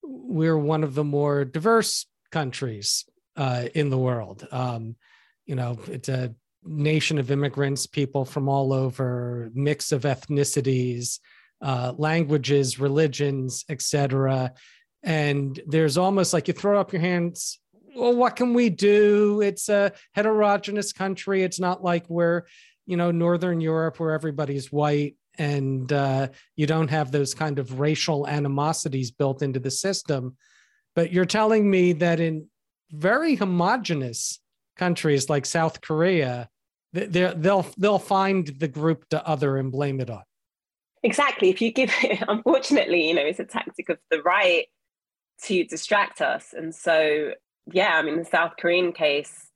we're 0.02 0.58
one 0.58 0.82
of 0.82 0.94
the 0.94 1.04
more 1.04 1.44
diverse 1.44 2.06
countries 2.32 3.04
uh, 3.36 3.66
in 3.74 3.90
the 3.90 3.98
world. 3.98 4.46
Um, 4.50 4.96
you 5.46 5.54
know, 5.54 5.78
it's 5.86 6.08
a 6.08 6.34
nation 6.64 7.18
of 7.18 7.30
immigrants, 7.30 7.86
people 7.86 8.24
from 8.24 8.48
all 8.48 8.72
over, 8.72 9.50
mix 9.54 9.92
of 9.92 10.02
ethnicities, 10.02 11.20
uh, 11.62 11.92
languages, 11.96 12.78
religions, 12.78 13.64
etc. 13.68 14.52
And 15.02 15.60
there's 15.66 15.96
almost 15.96 16.32
like 16.32 16.48
you 16.48 16.54
throw 16.54 16.78
up 16.78 16.92
your 16.92 17.00
hands. 17.00 17.60
Well, 17.94 18.14
what 18.14 18.36
can 18.36 18.52
we 18.52 18.68
do? 18.68 19.40
It's 19.40 19.68
a 19.68 19.92
heterogeneous 20.14 20.92
country. 20.92 21.42
It's 21.42 21.60
not 21.60 21.82
like 21.82 22.04
we're, 22.10 22.42
you 22.84 22.96
know, 22.96 23.10
Northern 23.10 23.60
Europe 23.60 23.98
where 23.98 24.12
everybody's 24.12 24.70
white 24.70 25.16
and 25.38 25.90
uh, 25.92 26.28
you 26.56 26.66
don't 26.66 26.88
have 26.88 27.12
those 27.12 27.34
kind 27.34 27.58
of 27.58 27.78
racial 27.78 28.26
animosities 28.26 29.10
built 29.10 29.42
into 29.42 29.60
the 29.60 29.70
system. 29.70 30.36
But 30.94 31.12
you're 31.12 31.26
telling 31.26 31.70
me 31.70 31.92
that 31.94 32.20
in 32.20 32.48
very 32.90 33.34
homogenous 33.34 34.40
countries 34.76 35.28
like 35.28 35.46
South 35.46 35.80
Korea, 35.80 36.48
they'll 36.92 37.66
they'll 37.76 37.98
find 37.98 38.46
the 38.46 38.68
group 38.68 39.08
to 39.10 39.26
other 39.26 39.56
and 39.56 39.72
blame 39.72 40.00
it 40.00 40.10
on. 40.10 40.22
Exactly. 41.02 41.50
If 41.50 41.60
you 41.60 41.72
give 41.72 41.90
it, 42.02 42.22
unfortunately, 42.28 43.08
you 43.08 43.14
know, 43.14 43.24
it's 43.24 43.40
a 43.40 43.44
tactic 43.44 43.88
of 43.88 43.98
the 44.10 44.22
right 44.22 44.66
to 45.44 45.64
distract 45.64 46.20
us. 46.20 46.54
And 46.56 46.74
so, 46.74 47.32
yeah, 47.72 47.96
I 47.96 48.02
mean, 48.02 48.18
the 48.18 48.24
South 48.24 48.52
Korean 48.58 48.92
case 48.92 49.50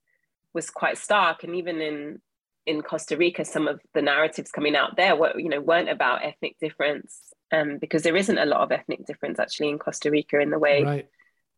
was 0.52 0.70
quite 0.70 0.98
stark, 0.98 1.44
and 1.44 1.54
even 1.56 1.80
in 1.80 2.20
in 2.66 2.82
Costa 2.82 3.16
Rica, 3.16 3.44
some 3.44 3.66
of 3.66 3.80
the 3.94 4.02
narratives 4.02 4.50
coming 4.50 4.76
out 4.76 4.96
there 4.96 5.16
were, 5.16 5.38
you 5.38 5.48
know, 5.48 5.60
weren't 5.60 5.88
about 5.88 6.24
ethnic 6.24 6.56
difference, 6.60 7.18
um, 7.52 7.78
because 7.80 8.02
there 8.02 8.16
isn't 8.16 8.38
a 8.38 8.44
lot 8.44 8.60
of 8.60 8.70
ethnic 8.70 9.06
difference 9.06 9.38
actually 9.38 9.70
in 9.70 9.78
Costa 9.78 10.10
Rica 10.10 10.38
in 10.38 10.50
the 10.50 10.58
way 10.58 10.82
right. 10.82 11.08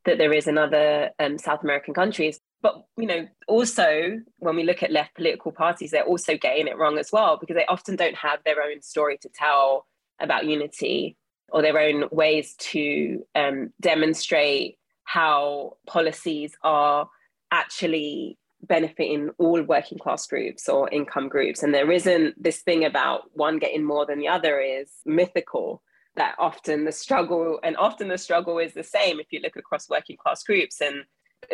that 0.04 0.18
there 0.18 0.32
is 0.32 0.46
in 0.46 0.58
other 0.58 1.10
um, 1.18 1.38
South 1.38 1.62
American 1.64 1.92
countries. 1.92 2.40
But 2.62 2.86
you 2.96 3.06
know, 3.06 3.28
also 3.48 4.20
when 4.38 4.56
we 4.56 4.62
look 4.62 4.82
at 4.82 4.92
left 4.92 5.14
political 5.16 5.52
parties, 5.52 5.90
they're 5.90 6.04
also 6.04 6.36
getting 6.36 6.68
it 6.68 6.78
wrong 6.78 6.98
as 6.98 7.10
well 7.12 7.36
because 7.36 7.56
they 7.56 7.66
often 7.66 7.96
don't 7.96 8.16
have 8.16 8.38
their 8.44 8.62
own 8.62 8.80
story 8.82 9.18
to 9.22 9.28
tell 9.28 9.86
about 10.20 10.46
unity 10.46 11.16
or 11.50 11.60
their 11.60 11.78
own 11.78 12.04
ways 12.12 12.54
to 12.58 13.24
um, 13.34 13.72
demonstrate 13.80 14.78
how 15.04 15.76
policies 15.86 16.56
are 16.62 17.08
actually 17.50 18.38
benefiting 18.62 19.30
all 19.38 19.60
working 19.62 19.98
class 19.98 20.26
groups 20.26 20.68
or 20.68 20.88
income 20.90 21.28
groups. 21.28 21.62
And 21.62 21.74
there 21.74 21.90
isn't 21.90 22.40
this 22.42 22.62
thing 22.62 22.84
about 22.84 23.22
one 23.32 23.58
getting 23.58 23.84
more 23.84 24.06
than 24.06 24.18
the 24.18 24.28
other 24.28 24.60
is 24.60 24.88
mythical 25.04 25.82
that 26.14 26.34
often 26.38 26.84
the 26.84 26.92
struggle 26.92 27.58
and 27.62 27.76
often 27.76 28.08
the 28.08 28.18
struggle 28.18 28.58
is 28.58 28.74
the 28.74 28.84
same 28.84 29.18
if 29.18 29.26
you 29.30 29.40
look 29.40 29.56
across 29.56 29.88
working 29.88 30.16
class 30.16 30.44
groups 30.44 30.80
and 30.80 31.04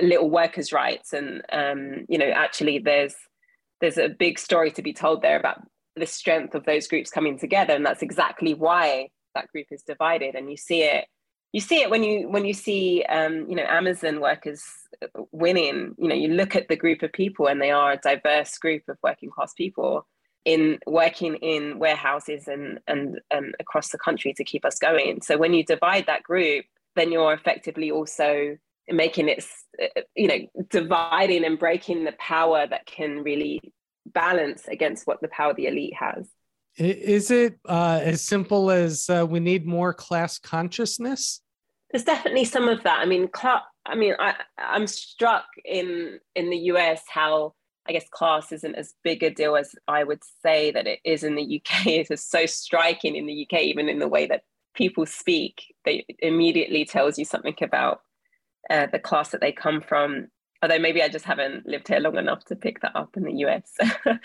little 0.00 0.30
workers' 0.30 0.72
rights, 0.72 1.12
and 1.12 1.42
um, 1.52 2.06
you 2.08 2.18
know, 2.18 2.30
actually, 2.30 2.78
there's 2.78 3.14
there's 3.80 3.98
a 3.98 4.08
big 4.08 4.38
story 4.38 4.70
to 4.72 4.82
be 4.82 4.92
told 4.92 5.22
there 5.22 5.38
about 5.38 5.62
the 5.96 6.06
strength 6.06 6.54
of 6.54 6.64
those 6.64 6.86
groups 6.86 7.10
coming 7.10 7.38
together, 7.38 7.74
and 7.74 7.84
that's 7.84 8.02
exactly 8.02 8.54
why 8.54 9.08
that 9.34 9.48
group 9.48 9.66
is 9.70 9.82
divided. 9.82 10.34
And 10.34 10.50
you 10.50 10.56
see 10.56 10.82
it, 10.82 11.06
you 11.52 11.60
see 11.60 11.80
it 11.80 11.90
when 11.90 12.02
you 12.02 12.28
when 12.28 12.44
you 12.44 12.54
see 12.54 13.04
um, 13.08 13.46
you 13.48 13.56
know 13.56 13.64
Amazon 13.64 14.20
workers 14.20 14.62
winning. 15.32 15.94
You 15.98 16.08
know, 16.08 16.14
you 16.14 16.28
look 16.28 16.56
at 16.56 16.68
the 16.68 16.76
group 16.76 17.02
of 17.02 17.12
people, 17.12 17.46
and 17.46 17.60
they 17.60 17.70
are 17.70 17.92
a 17.92 17.98
diverse 17.98 18.56
group 18.58 18.82
of 18.88 18.98
working 19.02 19.30
class 19.30 19.52
people 19.54 20.06
in 20.44 20.78
working 20.86 21.34
in 21.36 21.78
warehouses 21.78 22.48
and 22.48 22.78
and 22.86 23.20
um, 23.34 23.52
across 23.60 23.90
the 23.90 23.98
country 23.98 24.32
to 24.34 24.44
keep 24.44 24.64
us 24.64 24.78
going. 24.78 25.20
So 25.22 25.36
when 25.36 25.52
you 25.52 25.64
divide 25.64 26.06
that 26.06 26.22
group, 26.22 26.64
then 26.96 27.12
you're 27.12 27.34
effectively 27.34 27.90
also 27.90 28.56
making 28.90 29.28
it 29.28 29.44
you 30.14 30.28
know 30.28 30.64
dividing 30.70 31.44
and 31.44 31.58
breaking 31.58 32.04
the 32.04 32.12
power 32.12 32.66
that 32.66 32.86
can 32.86 33.22
really 33.22 33.60
balance 34.06 34.66
against 34.68 35.06
what 35.06 35.20
the 35.20 35.28
power 35.28 35.54
the 35.54 35.66
elite 35.66 35.94
has. 35.94 36.28
Is 36.76 37.30
it 37.30 37.58
uh, 37.68 38.00
as 38.02 38.22
simple 38.22 38.70
as 38.70 39.10
uh, 39.10 39.26
we 39.28 39.40
need 39.40 39.66
more 39.66 39.92
class 39.92 40.38
consciousness? 40.38 41.40
There's 41.90 42.04
definitely 42.04 42.44
some 42.44 42.68
of 42.68 42.82
that. 42.84 43.00
I 43.00 43.06
mean 43.06 43.28
cl- 43.34 43.64
i 43.88 43.94
mean 43.94 44.14
I, 44.18 44.34
i'm 44.58 44.86
struck 44.86 45.46
in 45.64 46.20
in 46.36 46.50
the 46.50 46.58
us 46.58 47.00
how 47.08 47.54
i 47.88 47.92
guess 47.92 48.08
class 48.10 48.52
isn't 48.52 48.74
as 48.74 48.94
big 49.02 49.22
a 49.22 49.30
deal 49.30 49.56
as 49.56 49.74
i 49.88 50.04
would 50.04 50.22
say 50.42 50.70
that 50.70 50.86
it 50.86 51.00
is 51.04 51.24
in 51.24 51.34
the 51.34 51.60
uk 51.60 51.86
it 51.86 52.10
is 52.10 52.24
so 52.24 52.46
striking 52.46 53.16
in 53.16 53.26
the 53.26 53.46
uk 53.46 53.60
even 53.60 53.88
in 53.88 53.98
the 53.98 54.08
way 54.08 54.26
that 54.26 54.42
people 54.74 55.06
speak 55.06 55.74
they 55.84 56.04
immediately 56.20 56.84
tells 56.84 57.18
you 57.18 57.24
something 57.24 57.56
about 57.62 58.02
uh, 58.70 58.86
the 58.86 58.98
class 58.98 59.30
that 59.30 59.40
they 59.40 59.52
come 59.52 59.80
from. 59.80 60.28
Although 60.62 60.78
maybe 60.78 61.02
I 61.02 61.08
just 61.08 61.24
haven't 61.24 61.66
lived 61.66 61.88
here 61.88 62.00
long 62.00 62.16
enough 62.16 62.44
to 62.46 62.56
pick 62.56 62.80
that 62.80 62.96
up 62.96 63.16
in 63.16 63.22
the 63.22 63.32
US. 63.46 63.76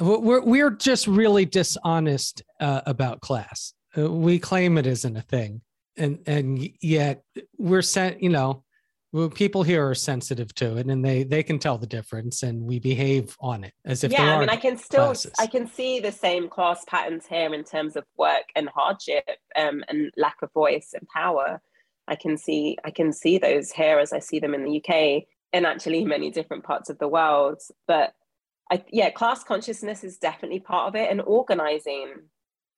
We're 0.00 0.40
we're 0.40 0.70
just 0.70 1.06
really 1.06 1.44
dishonest 1.44 2.42
uh, 2.58 2.80
about 2.86 3.20
class. 3.20 3.74
Uh, 3.96 4.10
we 4.10 4.38
claim 4.38 4.78
it 4.78 4.86
isn't 4.86 5.16
a 5.16 5.20
thing, 5.20 5.60
and 5.96 6.20
and 6.26 6.66
yet 6.80 7.22
we're 7.58 7.82
sent. 7.82 8.22
You 8.22 8.30
know, 8.30 8.64
people 9.34 9.62
here 9.62 9.86
are 9.86 9.94
sensitive 9.94 10.54
to 10.54 10.78
it, 10.78 10.86
and 10.86 11.04
they 11.04 11.24
they 11.24 11.42
can 11.42 11.58
tell 11.58 11.76
the 11.76 11.86
difference, 11.86 12.42
and 12.42 12.62
we 12.62 12.78
behave 12.78 13.36
on 13.40 13.62
it 13.62 13.74
as 13.84 14.02
if 14.02 14.12
yeah. 14.12 14.36
I 14.36 14.40
mean, 14.40 14.48
I 14.48 14.56
can 14.56 14.78
still 14.78 15.06
classes. 15.06 15.32
I 15.38 15.46
can 15.46 15.66
see 15.66 16.00
the 16.00 16.12
same 16.12 16.48
class 16.48 16.82
patterns 16.86 17.26
here 17.26 17.52
in 17.52 17.64
terms 17.64 17.94
of 17.94 18.04
work 18.16 18.44
and 18.56 18.70
hardship, 18.70 19.28
um, 19.54 19.84
and 19.88 20.10
lack 20.16 20.36
of 20.42 20.50
voice 20.52 20.94
and 20.94 21.06
power. 21.08 21.60
I 22.10 22.16
can 22.16 22.36
see 22.36 22.76
I 22.84 22.90
can 22.90 23.12
see 23.12 23.38
those 23.38 23.70
here 23.70 23.98
as 23.98 24.12
I 24.12 24.18
see 24.18 24.40
them 24.40 24.54
in 24.54 24.64
the 24.64 24.82
UK 24.82 25.24
and 25.52 25.64
actually 25.64 26.04
many 26.04 26.30
different 26.30 26.64
parts 26.64 26.90
of 26.90 26.98
the 26.98 27.08
world. 27.08 27.60
But 27.86 28.12
I, 28.70 28.84
yeah, 28.90 29.10
class 29.10 29.42
consciousness 29.42 30.04
is 30.04 30.18
definitely 30.18 30.60
part 30.60 30.88
of 30.88 30.94
it, 30.94 31.10
and 31.10 31.22
organizing. 31.22 32.14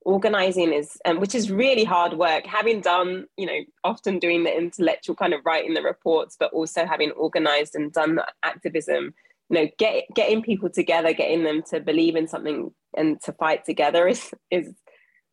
Organizing 0.05 0.73
is, 0.73 0.97
um, 1.05 1.21
which 1.21 1.35
is 1.35 1.51
really 1.51 1.85
hard 1.85 2.15
work. 2.15 2.45
Having 2.45 2.81
done, 2.81 3.27
you 3.37 3.47
know, 3.47 3.61
often 3.85 4.19
doing 4.19 4.43
the 4.43 4.57
intellectual 4.57 5.15
kind 5.15 5.33
of 5.33 5.41
writing 5.45 5.75
the 5.75 5.83
reports, 5.83 6.37
but 6.39 6.53
also 6.53 6.85
having 6.85 7.12
organized 7.12 7.77
and 7.77 7.93
done 7.93 8.17
the 8.17 8.27
activism. 8.43 9.15
You 9.49 9.59
know, 9.59 9.69
get, 9.79 10.05
getting 10.15 10.43
people 10.43 10.71
together, 10.71 11.12
getting 11.12 11.45
them 11.45 11.62
to 11.71 11.79
believe 11.79 12.17
in 12.17 12.27
something 12.27 12.73
and 12.97 13.21
to 13.23 13.33
fight 13.33 13.65
together 13.65 14.09
is 14.09 14.31
is 14.51 14.73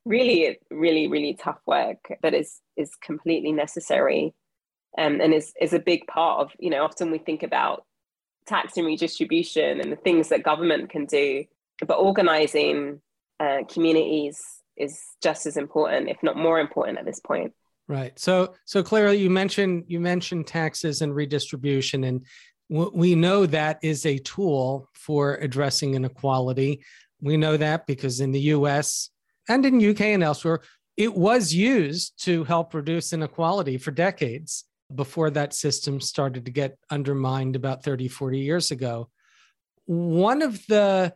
really, 0.05 0.57
really, 0.69 1.07
really 1.07 1.33
tough 1.33 1.59
work. 1.65 2.11
But 2.21 2.33
is 2.33 2.61
is 2.77 2.95
completely 2.95 3.51
necessary, 3.51 4.33
um, 4.97 5.21
and 5.21 5.33
is 5.33 5.53
is 5.59 5.73
a 5.73 5.79
big 5.79 6.07
part 6.07 6.41
of. 6.41 6.51
You 6.59 6.69
know, 6.69 6.83
often 6.83 7.11
we 7.11 7.17
think 7.17 7.43
about 7.43 7.85
tax 8.47 8.77
and 8.77 8.85
redistribution 8.85 9.79
and 9.79 9.91
the 9.91 9.97
things 9.97 10.29
that 10.29 10.43
government 10.43 10.89
can 10.89 11.05
do. 11.05 11.45
But 11.85 11.95
organizing 11.95 13.01
uh, 13.39 13.59
communities 13.71 14.41
is 14.75 14.99
just 15.21 15.45
as 15.45 15.55
important, 15.55 16.09
if 16.09 16.17
not 16.23 16.35
more 16.35 16.59
important 16.59 16.97
at 16.97 17.05
this 17.05 17.19
point. 17.19 17.53
Right. 17.87 18.17
So, 18.19 18.53
so 18.65 18.83
clearly, 18.83 19.17
you 19.17 19.29
mentioned 19.29 19.85
you 19.87 19.99
mentioned 19.99 20.47
taxes 20.47 21.01
and 21.01 21.15
redistribution, 21.15 22.03
and 22.03 22.25
we 22.69 23.15
know 23.15 23.47
that 23.47 23.79
is 23.81 24.05
a 24.05 24.19
tool 24.19 24.89
for 24.93 25.35
addressing 25.35 25.95
inequality. 25.95 26.83
We 27.19 27.35
know 27.35 27.57
that 27.57 27.87
because 27.87 28.19
in 28.19 28.31
the 28.31 28.41
U.S. 28.41 29.09
and 29.49 29.65
in 29.65 29.89
UK 29.89 30.01
and 30.01 30.23
elsewhere, 30.23 30.61
it 30.95 31.13
was 31.13 31.53
used 31.53 32.23
to 32.23 32.43
help 32.43 32.73
reduce 32.73 33.13
inequality 33.13 33.77
for 33.77 33.91
decades 33.91 34.65
before 34.93 35.29
that 35.31 35.53
system 35.53 35.99
started 35.99 36.45
to 36.45 36.51
get 36.51 36.77
undermined 36.89 37.55
about 37.55 37.83
30, 37.83 38.07
40 38.07 38.39
years 38.39 38.71
ago. 38.71 39.09
One 39.85 40.41
of 40.41 40.65
the 40.67 41.13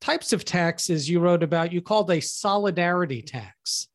types 0.00 0.32
of 0.32 0.44
taxes 0.44 1.08
you 1.08 1.20
wrote 1.20 1.42
about, 1.42 1.72
you 1.72 1.80
called 1.80 2.10
a 2.10 2.20
solidarity 2.20 3.22
tax. 3.22 3.88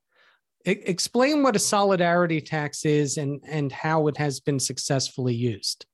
I- 0.66 0.82
explain 0.84 1.42
what 1.42 1.56
a 1.56 1.60
solidarity 1.60 2.40
tax 2.40 2.84
is 2.84 3.18
and, 3.18 3.40
and 3.46 3.70
how 3.70 4.08
it 4.08 4.16
has 4.16 4.40
been 4.40 4.60
successfully 4.60 5.34
used. 5.34 5.86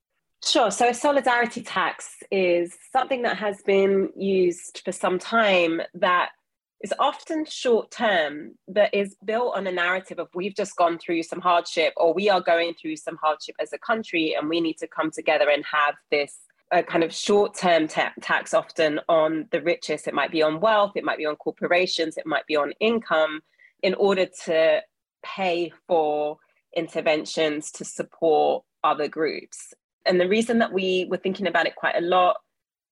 Sure. 0.45 0.71
So, 0.71 0.89
a 0.89 0.95
solidarity 0.95 1.63
tax 1.63 2.17
is 2.31 2.77
something 2.91 3.23
that 3.23 3.37
has 3.37 3.63
been 3.63 4.11
used 4.17 4.83
for 4.85 4.91
some 4.91 5.19
time 5.19 5.81
that 5.95 6.31
is 6.83 6.93
often 6.99 7.45
short 7.45 7.91
term, 7.91 8.55
but 8.69 8.93
is 8.93 9.17
built 9.25 9.55
on 9.57 9.67
a 9.67 9.73
narrative 9.73 10.19
of 10.19 10.29
we've 10.35 10.55
just 10.55 10.77
gone 10.77 10.99
through 10.99 11.23
some 11.23 11.41
hardship 11.41 11.93
or 11.97 12.13
we 12.13 12.29
are 12.29 12.41
going 12.41 12.75
through 12.75 12.97
some 12.97 13.17
hardship 13.17 13.55
as 13.61 13.73
a 13.73 13.79
country 13.79 14.35
and 14.39 14.49
we 14.49 14.61
need 14.61 14.79
to 14.79 14.89
come 14.89 15.11
together 15.11 15.49
and 15.49 15.65
have 15.65 15.95
this 16.11 16.39
a 16.73 16.83
kind 16.83 17.05
of 17.05 17.15
short 17.15 17.55
term 17.55 17.87
ta- 17.87 18.13
tax 18.23 18.55
often 18.55 18.99
on 19.09 19.47
the 19.53 19.61
richest. 19.61 20.09
It 20.09 20.15
might 20.15 20.33
be 20.33 20.43
on 20.43 20.59
wealth, 20.59 20.93
it 20.97 21.05
might 21.05 21.19
be 21.19 21.27
on 21.27 21.37
corporations, 21.37 22.17
it 22.17 22.27
might 22.27 22.47
be 22.47 22.57
on 22.57 22.73
income 22.81 23.43
in 23.83 23.95
order 23.95 24.27
to 24.47 24.81
pay 25.23 25.73
for 25.87 26.39
interventions 26.75 27.71
to 27.73 27.85
support 27.85 28.65
other 28.83 29.07
groups. 29.07 29.75
And 30.07 30.21
the 30.21 30.29
reason 30.29 30.59
that 30.59 30.73
we 30.73 31.07
were 31.11 31.19
thinking 31.19 31.47
about 31.47 31.67
it 31.67 31.77
quite 31.77 31.97
a 31.97 32.01
lot 32.01 32.39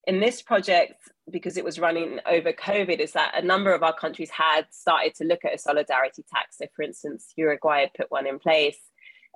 in 0.07 0.21
this 0.21 0.43
project 0.43 0.95
because 1.31 1.57
it 1.57 1.65
was 1.65 1.79
running 1.79 2.19
over 2.27 2.53
COVID, 2.53 2.99
is 2.99 3.13
that 3.13 3.33
a 3.37 3.45
number 3.45 3.73
of 3.73 3.83
our 3.83 3.95
countries 3.95 4.31
had 4.31 4.67
started 4.71 5.15
to 5.17 5.25
look 5.25 5.45
at 5.45 5.55
a 5.55 5.59
solidarity 5.59 6.25
tax. 6.33 6.59
So, 6.59 6.67
for 6.75 6.83
instance, 6.83 7.33
Uruguay 7.37 7.81
had 7.81 7.95
put 7.95 8.11
one 8.11 8.27
in 8.27 8.39
place. 8.39 8.79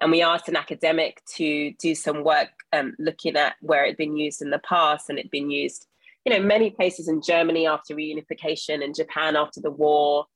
And 0.00 0.10
we 0.10 0.22
asked 0.22 0.48
an 0.48 0.56
academic 0.56 1.22
to 1.36 1.72
do 1.78 1.94
some 1.94 2.24
work 2.24 2.48
um, 2.72 2.96
looking 2.98 3.36
at 3.36 3.54
where 3.60 3.84
it 3.84 3.90
had 3.90 3.96
been 3.96 4.16
used 4.16 4.42
in 4.42 4.50
the 4.50 4.58
past. 4.58 5.08
And 5.08 5.18
it 5.18 5.26
had 5.26 5.30
been 5.30 5.50
used, 5.50 5.86
you 6.24 6.32
know, 6.32 6.44
many 6.44 6.70
places 6.70 7.06
in 7.06 7.22
Germany 7.22 7.66
after 7.66 7.94
reunification, 7.94 8.82
and 8.82 8.94
Japan 8.94 9.36
after 9.36 9.60
the 9.60 9.70
war, 9.70 10.26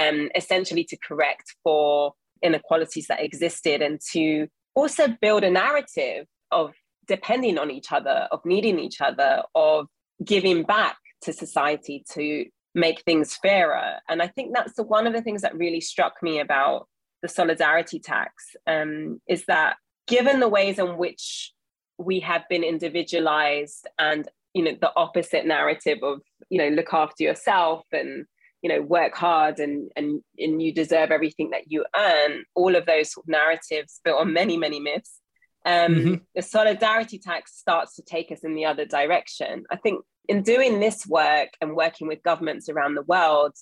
um, 0.00 0.30
essentially 0.36 0.84
to 0.84 0.96
correct 0.96 1.56
for 1.64 2.14
inequalities 2.42 3.08
that 3.08 3.22
existed 3.22 3.82
and 3.82 4.00
to 4.12 4.46
also 4.74 5.08
build 5.20 5.44
a 5.44 5.50
narrative 5.50 6.26
of 6.50 6.72
depending 7.10 7.58
on 7.58 7.72
each 7.72 7.90
other, 7.90 8.28
of 8.30 8.40
needing 8.44 8.78
each 8.78 9.00
other, 9.00 9.42
of 9.56 9.88
giving 10.24 10.62
back 10.62 10.96
to 11.22 11.32
society 11.32 12.04
to 12.12 12.46
make 12.72 13.02
things 13.02 13.34
fairer. 13.34 13.94
And 14.08 14.22
I 14.22 14.28
think 14.28 14.54
that's 14.54 14.74
the, 14.74 14.84
one 14.84 15.08
of 15.08 15.12
the 15.12 15.22
things 15.22 15.42
that 15.42 15.58
really 15.58 15.80
struck 15.80 16.14
me 16.22 16.38
about 16.38 16.86
the 17.20 17.28
solidarity 17.28 17.98
tax 17.98 18.54
um, 18.68 19.20
is 19.28 19.44
that 19.46 19.74
given 20.06 20.38
the 20.38 20.48
ways 20.48 20.78
in 20.78 20.96
which 20.96 21.52
we 21.98 22.20
have 22.20 22.42
been 22.48 22.62
individualized 22.62 23.88
and 23.98 24.28
you 24.54 24.62
know 24.64 24.76
the 24.80 24.92
opposite 24.96 25.46
narrative 25.46 25.98
of 26.02 26.20
you 26.48 26.58
know 26.58 26.68
look 26.68 26.94
after 26.94 27.22
yourself 27.22 27.84
and 27.92 28.24
you 28.62 28.70
know 28.70 28.80
work 28.80 29.14
hard 29.14 29.58
and 29.58 29.90
and 29.96 30.22
and 30.38 30.62
you 30.62 30.72
deserve 30.72 31.10
everything 31.10 31.50
that 31.50 31.70
you 31.70 31.84
earn 31.94 32.42
all 32.54 32.74
of 32.74 32.86
those 32.86 33.12
narratives 33.26 34.00
built 34.02 34.18
on 34.18 34.32
many 34.32 34.56
many 34.56 34.80
myths 34.80 35.19
um, 35.66 35.94
mm-hmm. 35.94 36.14
the 36.34 36.42
solidarity 36.42 37.18
tax 37.18 37.56
starts 37.56 37.96
to 37.96 38.02
take 38.02 38.32
us 38.32 38.44
in 38.44 38.54
the 38.54 38.64
other 38.64 38.84
direction. 38.84 39.64
I 39.70 39.76
think 39.76 40.02
in 40.28 40.42
doing 40.42 40.80
this 40.80 41.06
work 41.06 41.50
and 41.60 41.76
working 41.76 42.08
with 42.08 42.22
governments 42.22 42.68
around 42.68 42.94
the 42.94 43.02
world, 43.02 43.54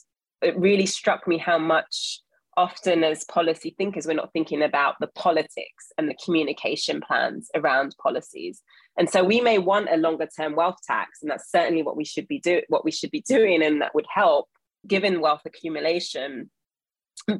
it 0.42 0.56
really 0.58 0.86
struck 0.86 1.26
me 1.26 1.38
how 1.38 1.58
much 1.58 2.20
often 2.58 3.04
as 3.04 3.22
policy 3.24 3.72
thinkers 3.78 4.04
we're 4.04 4.14
not 4.14 4.32
thinking 4.32 4.62
about 4.62 4.96
the 5.00 5.06
politics 5.06 5.92
and 5.96 6.08
the 6.08 6.16
communication 6.24 7.00
plans 7.00 7.48
around 7.54 7.94
policies 8.02 8.62
and 8.98 9.08
so 9.08 9.22
we 9.22 9.40
may 9.40 9.58
want 9.58 9.88
a 9.92 9.96
longer 9.96 10.26
term 10.36 10.56
wealth 10.56 10.78
tax 10.84 11.20
and 11.22 11.30
that's 11.30 11.52
certainly 11.52 11.84
what 11.84 11.96
we 11.96 12.04
should 12.04 12.26
be 12.26 12.40
do 12.40 12.60
what 12.68 12.84
we 12.84 12.90
should 12.90 13.12
be 13.12 13.22
doing 13.28 13.62
and 13.62 13.80
that 13.80 13.94
would 13.94 14.06
help 14.12 14.48
given 14.88 15.20
wealth 15.20 15.42
accumulation 15.46 16.50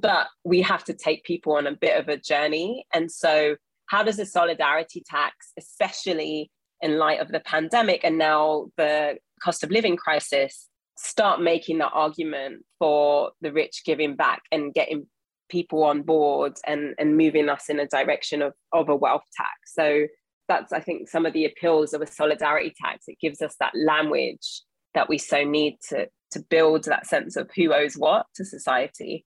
but 0.01 0.29
we 0.44 0.62
have 0.62 0.85
to 0.85 0.94
take 0.94 1.25
people 1.25 1.55
on 1.55 1.66
a 1.66 1.75
bit 1.75 1.99
of 1.99 2.09
a 2.09 2.16
journey 2.16 2.87
and 2.94 3.11
so 3.11 3.57
how 3.88 4.03
does 4.03 4.18
a 4.18 4.27
solidarity 4.27 5.03
tax, 5.07 5.53
especially 5.59 6.51
in 6.81 6.98
light 6.98 7.20
of 7.20 7.29
the 7.29 7.40
pandemic 7.40 8.03
and 8.05 8.18
now 8.18 8.66
the 8.77 9.16
cost 9.42 9.64
of 9.64 9.70
living 9.70 9.96
crisis, 9.96 10.68
start 10.96 11.40
making 11.40 11.79
the 11.79 11.88
argument 11.88 12.64
for 12.79 13.33
the 13.40 13.53
rich 13.53 13.83
giving 13.85 14.16
back 14.16 14.42
and 14.53 14.74
getting 14.74 15.07
people 15.48 15.85
on 15.85 16.03
board 16.03 16.55
and, 16.66 16.94
and 16.98 17.16
moving 17.16 17.48
us 17.48 17.68
in 17.68 17.81
a 17.81 17.87
direction 17.87 18.42
of, 18.42 18.53
of 18.72 18.88
a 18.88 18.96
wealth 18.96 19.24
tax. 19.37 19.51
So 19.66 20.07
that's, 20.48 20.72
I 20.72 20.81
think, 20.81 21.09
some 21.09 21.27
of 21.27 21.33
the 21.33 21.46
appeals 21.46 21.92
of 21.92 22.03
a 22.03 22.07
solidarity 22.07 22.74
tax. 22.81 23.05
It 23.07 23.18
gives 23.20 23.40
us 23.42 23.55
that 23.61 23.72
language 23.74 24.62
that 24.94 25.09
we 25.09 25.18
so 25.18 25.44
need 25.44 25.79
to, 25.88 26.09
to 26.33 26.40
build 26.51 26.85
that 26.85 27.07
sense 27.07 27.37
of 27.37 27.51
who 27.57 27.72
owes 27.72 27.94
what 27.94 28.27
to 28.35 28.44
society 28.44 29.24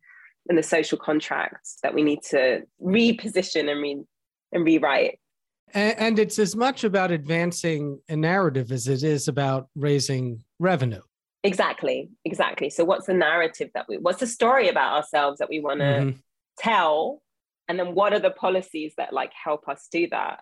and 0.48 0.58
the 0.58 0.62
social 0.62 0.98
contracts 0.98 1.78
that 1.82 1.94
we 1.94 2.02
need 2.02 2.20
to 2.30 2.62
reposition 2.82 3.70
and 3.70 3.80
re- 3.80 4.04
and 4.52 4.64
rewrite. 4.64 5.18
And, 5.74 5.98
and 5.98 6.18
it's 6.18 6.38
as 6.38 6.54
much 6.54 6.84
about 6.84 7.10
advancing 7.10 8.00
a 8.08 8.16
narrative 8.16 8.70
as 8.72 8.88
it 8.88 9.02
is 9.02 9.28
about 9.28 9.68
raising 9.74 10.44
revenue. 10.58 11.02
Exactly, 11.44 12.10
exactly. 12.24 12.70
So, 12.70 12.84
what's 12.84 13.06
the 13.06 13.14
narrative 13.14 13.70
that 13.74 13.86
we, 13.88 13.98
what's 13.98 14.20
the 14.20 14.26
story 14.26 14.68
about 14.68 14.94
ourselves 14.94 15.38
that 15.38 15.48
we 15.48 15.60
want 15.60 15.80
to 15.80 15.86
mm-hmm. 15.86 16.18
tell? 16.58 17.20
And 17.68 17.78
then 17.78 17.94
what 17.94 18.12
are 18.12 18.20
the 18.20 18.30
policies 18.30 18.94
that 18.96 19.12
like 19.12 19.32
help 19.32 19.68
us 19.68 19.88
do 19.90 20.08
that? 20.10 20.40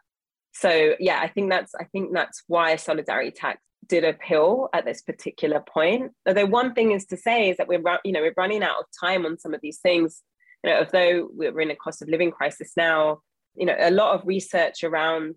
So, 0.53 0.95
yeah, 0.99 1.21
I 1.21 1.29
think 1.29 1.51
that's, 1.51 1.75
I 1.75 1.85
think 1.85 2.13
that's 2.13 2.43
why 2.49 2.77
solidarity 2.77 3.31
tax 3.31 3.61
did 3.87 4.05
appeal 4.05 4.69
at 4.73 4.85
this 4.85 5.01
particular 5.01 5.61
point. 5.61 6.13
Although 6.27 6.47
one 6.47 6.75
thing 6.75 6.93
is 6.93 7.07
to 7.07 7.17
say 7.17 7.51
is 7.51 7.57
that 7.57 7.69
we're, 7.69 7.83
you 8.05 8.13
know, 8.13 8.21
we're 8.21 8.35
running 8.37 8.63
out 8.63 8.81
of 8.81 8.87
time 9.01 9.25
on 9.25 9.39
some 9.39 9.55
of 9.55 9.61
these 9.63 9.79
things. 9.79 10.23
You 10.63 10.71
know, 10.71 10.79
although 10.81 11.29
we're 11.33 11.61
in 11.61 11.71
a 11.71 11.77
cost 11.77 12.03
of 12.03 12.09
living 12.09 12.31
crisis 12.31 12.73
now, 12.77 13.21
you 13.55 13.67
know 13.67 13.77
a 13.79 13.91
lot 13.91 14.15
of 14.15 14.27
research 14.27 14.85
around 14.85 15.37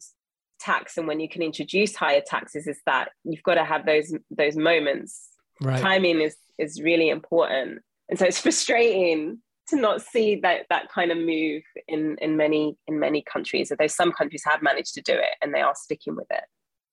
tax 0.59 0.97
and 0.97 1.07
when 1.07 1.19
you 1.19 1.27
can 1.27 1.41
introduce 1.41 1.95
higher 1.95 2.21
taxes 2.25 2.67
is 2.67 2.79
that 2.85 3.09
you've 3.23 3.43
got 3.43 3.55
to 3.55 3.65
have 3.65 3.85
those 3.85 4.13
those 4.31 4.55
moments 4.55 5.29
right. 5.61 5.81
timing 5.81 6.21
is 6.21 6.35
is 6.57 6.81
really 6.81 7.09
important 7.09 7.81
and 8.09 8.17
so 8.17 8.25
it's 8.25 8.39
frustrating 8.47 9.39
to 9.67 9.75
not 9.77 10.01
see 10.01 10.35
that 10.35 10.65
that 10.69 10.89
kind 10.89 11.11
of 11.11 11.17
move 11.17 11.63
in 11.87 12.17
in 12.21 12.37
many 12.37 12.77
in 12.87 12.99
many 12.99 13.21
countries 13.21 13.71
although 13.71 13.87
some 13.87 14.11
countries 14.11 14.43
have 14.45 14.61
managed 14.61 14.93
to 14.93 15.01
do 15.01 15.13
it 15.13 15.35
and 15.41 15.53
they 15.53 15.61
are 15.61 15.75
sticking 15.75 16.15
with 16.15 16.27
it 16.29 16.43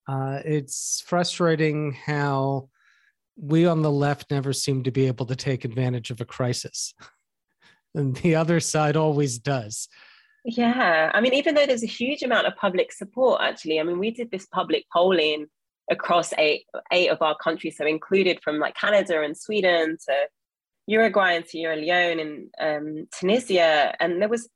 uh, 0.09 0.41
it's 0.45 1.05
frustrating 1.07 1.93
how 1.93 2.69
we 3.37 3.67
on 3.67 3.83
the 3.83 3.91
left 3.91 4.31
never 4.31 4.53
seem 4.53 4.83
to 4.83 4.91
be 4.91 5.07
able 5.07 5.27
to 5.27 5.37
take 5.37 5.65
advantage 5.65 6.11
of 6.11 6.21
a 6.21 6.25
crisis. 6.25 6.95
and 7.95 8.17
the 8.17 8.35
other 8.35 8.61
side 8.61 8.97
always 8.97 9.39
does. 9.39 9.89
Yeah. 10.45 11.11
I 11.13 11.21
mean, 11.21 11.35
even 11.35 11.55
though 11.55 11.67
there's 11.67 11.83
a 11.83 11.87
huge 11.87 12.23
amount 12.23 12.47
of 12.47 12.57
public 12.57 12.93
support, 12.93 13.41
actually, 13.43 13.79
I 13.79 13.83
mean, 13.83 13.99
we 13.99 14.11
did 14.11 14.31
this 14.31 14.47
public 14.47 14.87
polling 14.93 15.47
across 15.91 16.33
eight, 16.39 16.65
eight 16.93 17.09
of 17.09 17.21
our 17.21 17.37
countries, 17.37 17.77
so 17.77 17.87
included 17.87 18.41
from 18.43 18.59
like 18.59 18.75
Canada 18.75 19.23
and 19.23 19.37
Sweden 19.37 19.99
to 20.09 20.15
Uruguay 20.87 21.33
and 21.33 21.47
Sierra 21.47 21.77
Leone 21.77 22.21
and 22.21 22.49
um, 22.61 23.09
Tunisia. 23.19 23.95
And 24.01 24.21
there 24.23 24.29
was 24.29 24.49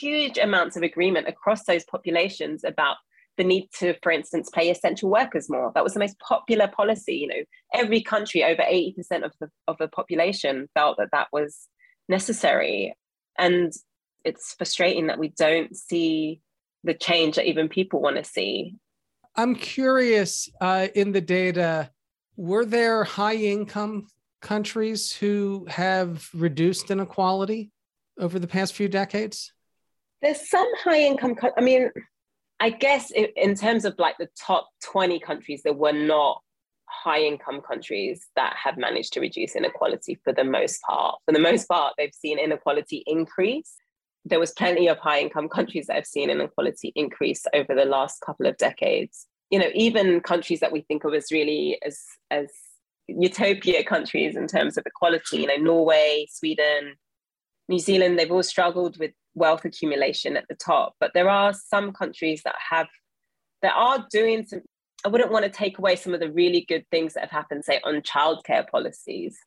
huge 0.00 0.36
amounts 0.36 0.76
of 0.76 0.82
agreement 0.82 1.28
across 1.28 1.64
those 1.64 1.84
populations 1.84 2.64
about 2.64 2.96
the 3.38 3.44
need 3.44 3.68
to, 3.78 3.94
for 4.02 4.12
instance, 4.12 4.50
pay 4.52 4.70
essential 4.70 5.08
workers 5.08 5.48
more. 5.48 5.72
That 5.74 5.84
was 5.84 5.94
the 5.94 6.00
most 6.00 6.18
popular 6.18 6.68
policy. 6.68 7.14
You 7.14 7.26
know, 7.28 7.44
every 7.74 8.02
country, 8.02 8.44
over 8.44 8.62
80% 8.62 9.24
of 9.24 9.32
the, 9.40 9.48
of 9.66 9.78
the 9.78 9.88
population 9.88 10.68
felt 10.74 10.98
that 10.98 11.08
that 11.12 11.28
was 11.32 11.68
necessary. 12.08 12.94
And 13.38 13.72
it's 14.24 14.54
frustrating 14.54 15.06
that 15.08 15.18
we 15.18 15.28
don't 15.28 15.76
see 15.76 16.40
the 16.84 16.94
change 16.94 17.36
that 17.36 17.46
even 17.46 17.68
people 17.68 18.00
want 18.00 18.16
to 18.16 18.24
see. 18.24 18.76
I'm 19.36 19.54
curious 19.54 20.48
uh, 20.60 20.88
in 20.94 21.12
the 21.12 21.20
data, 21.20 21.90
were 22.36 22.64
there 22.64 23.04
high 23.04 23.36
income 23.36 24.06
countries 24.40 25.12
who 25.12 25.66
have 25.68 26.28
reduced 26.34 26.90
inequality 26.90 27.70
over 28.18 28.38
the 28.38 28.46
past 28.46 28.74
few 28.74 28.88
decades? 28.88 29.52
There's 30.22 30.48
some 30.48 30.68
high 30.76 31.00
income, 31.00 31.34
co- 31.34 31.52
I 31.56 31.60
mean, 31.60 31.90
I 32.58 32.70
guess 32.70 33.10
in 33.10 33.54
terms 33.54 33.86
of 33.86 33.94
like 33.98 34.16
the 34.18 34.28
top 34.38 34.68
20 34.84 35.18
countries, 35.20 35.62
there 35.62 35.72
were 35.72 35.92
not 35.92 36.42
high 36.84 37.22
income 37.22 37.62
countries 37.62 38.26
that 38.36 38.54
have 38.62 38.76
managed 38.76 39.14
to 39.14 39.20
reduce 39.20 39.56
inequality 39.56 40.20
for 40.22 40.32
the 40.32 40.44
most 40.44 40.82
part. 40.82 41.18
For 41.24 41.32
the 41.32 41.38
most 41.38 41.66
part, 41.68 41.94
they've 41.96 42.12
seen 42.12 42.38
inequality 42.38 43.02
increase. 43.06 43.76
There 44.24 44.40
was 44.40 44.52
plenty 44.52 44.86
of 44.88 44.98
high 44.98 45.20
income 45.20 45.48
countries 45.48 45.86
that 45.86 45.96
have 45.96 46.06
seen 46.06 46.30
inequality 46.30 46.92
increase 46.94 47.44
over 47.54 47.74
the 47.74 47.84
last 47.84 48.20
couple 48.20 48.46
of 48.46 48.56
decades. 48.58 49.26
You 49.50 49.58
know, 49.58 49.70
even 49.74 50.20
countries 50.20 50.60
that 50.60 50.72
we 50.72 50.82
think 50.82 51.04
of 51.04 51.14
as 51.14 51.32
really 51.32 51.78
as 51.84 51.98
as 52.30 52.48
utopia 53.08 53.82
countries 53.82 54.36
in 54.36 54.46
terms 54.46 54.76
of 54.76 54.84
equality, 54.86 55.38
you 55.38 55.46
know, 55.46 55.56
Norway, 55.56 56.26
Sweden, 56.30 56.94
New 57.68 57.78
Zealand, 57.78 58.18
they've 58.18 58.30
all 58.30 58.42
struggled 58.42 58.98
with 58.98 59.12
wealth 59.34 59.64
accumulation 59.64 60.36
at 60.36 60.44
the 60.48 60.54
top. 60.54 60.94
But 61.00 61.12
there 61.14 61.28
are 61.28 61.52
some 61.52 61.92
countries 61.92 62.42
that 62.44 62.54
have 62.70 62.88
that 63.62 63.74
are 63.74 64.06
doing 64.10 64.46
some 64.46 64.60
I 65.04 65.08
wouldn't 65.08 65.32
want 65.32 65.44
to 65.44 65.50
take 65.50 65.78
away 65.78 65.96
some 65.96 66.12
of 66.12 66.20
the 66.20 66.30
really 66.30 66.66
good 66.68 66.84
things 66.90 67.14
that 67.14 67.20
have 67.20 67.30
happened, 67.30 67.64
say, 67.64 67.80
on 67.84 68.02
childcare 68.02 68.68
policies 68.68 69.38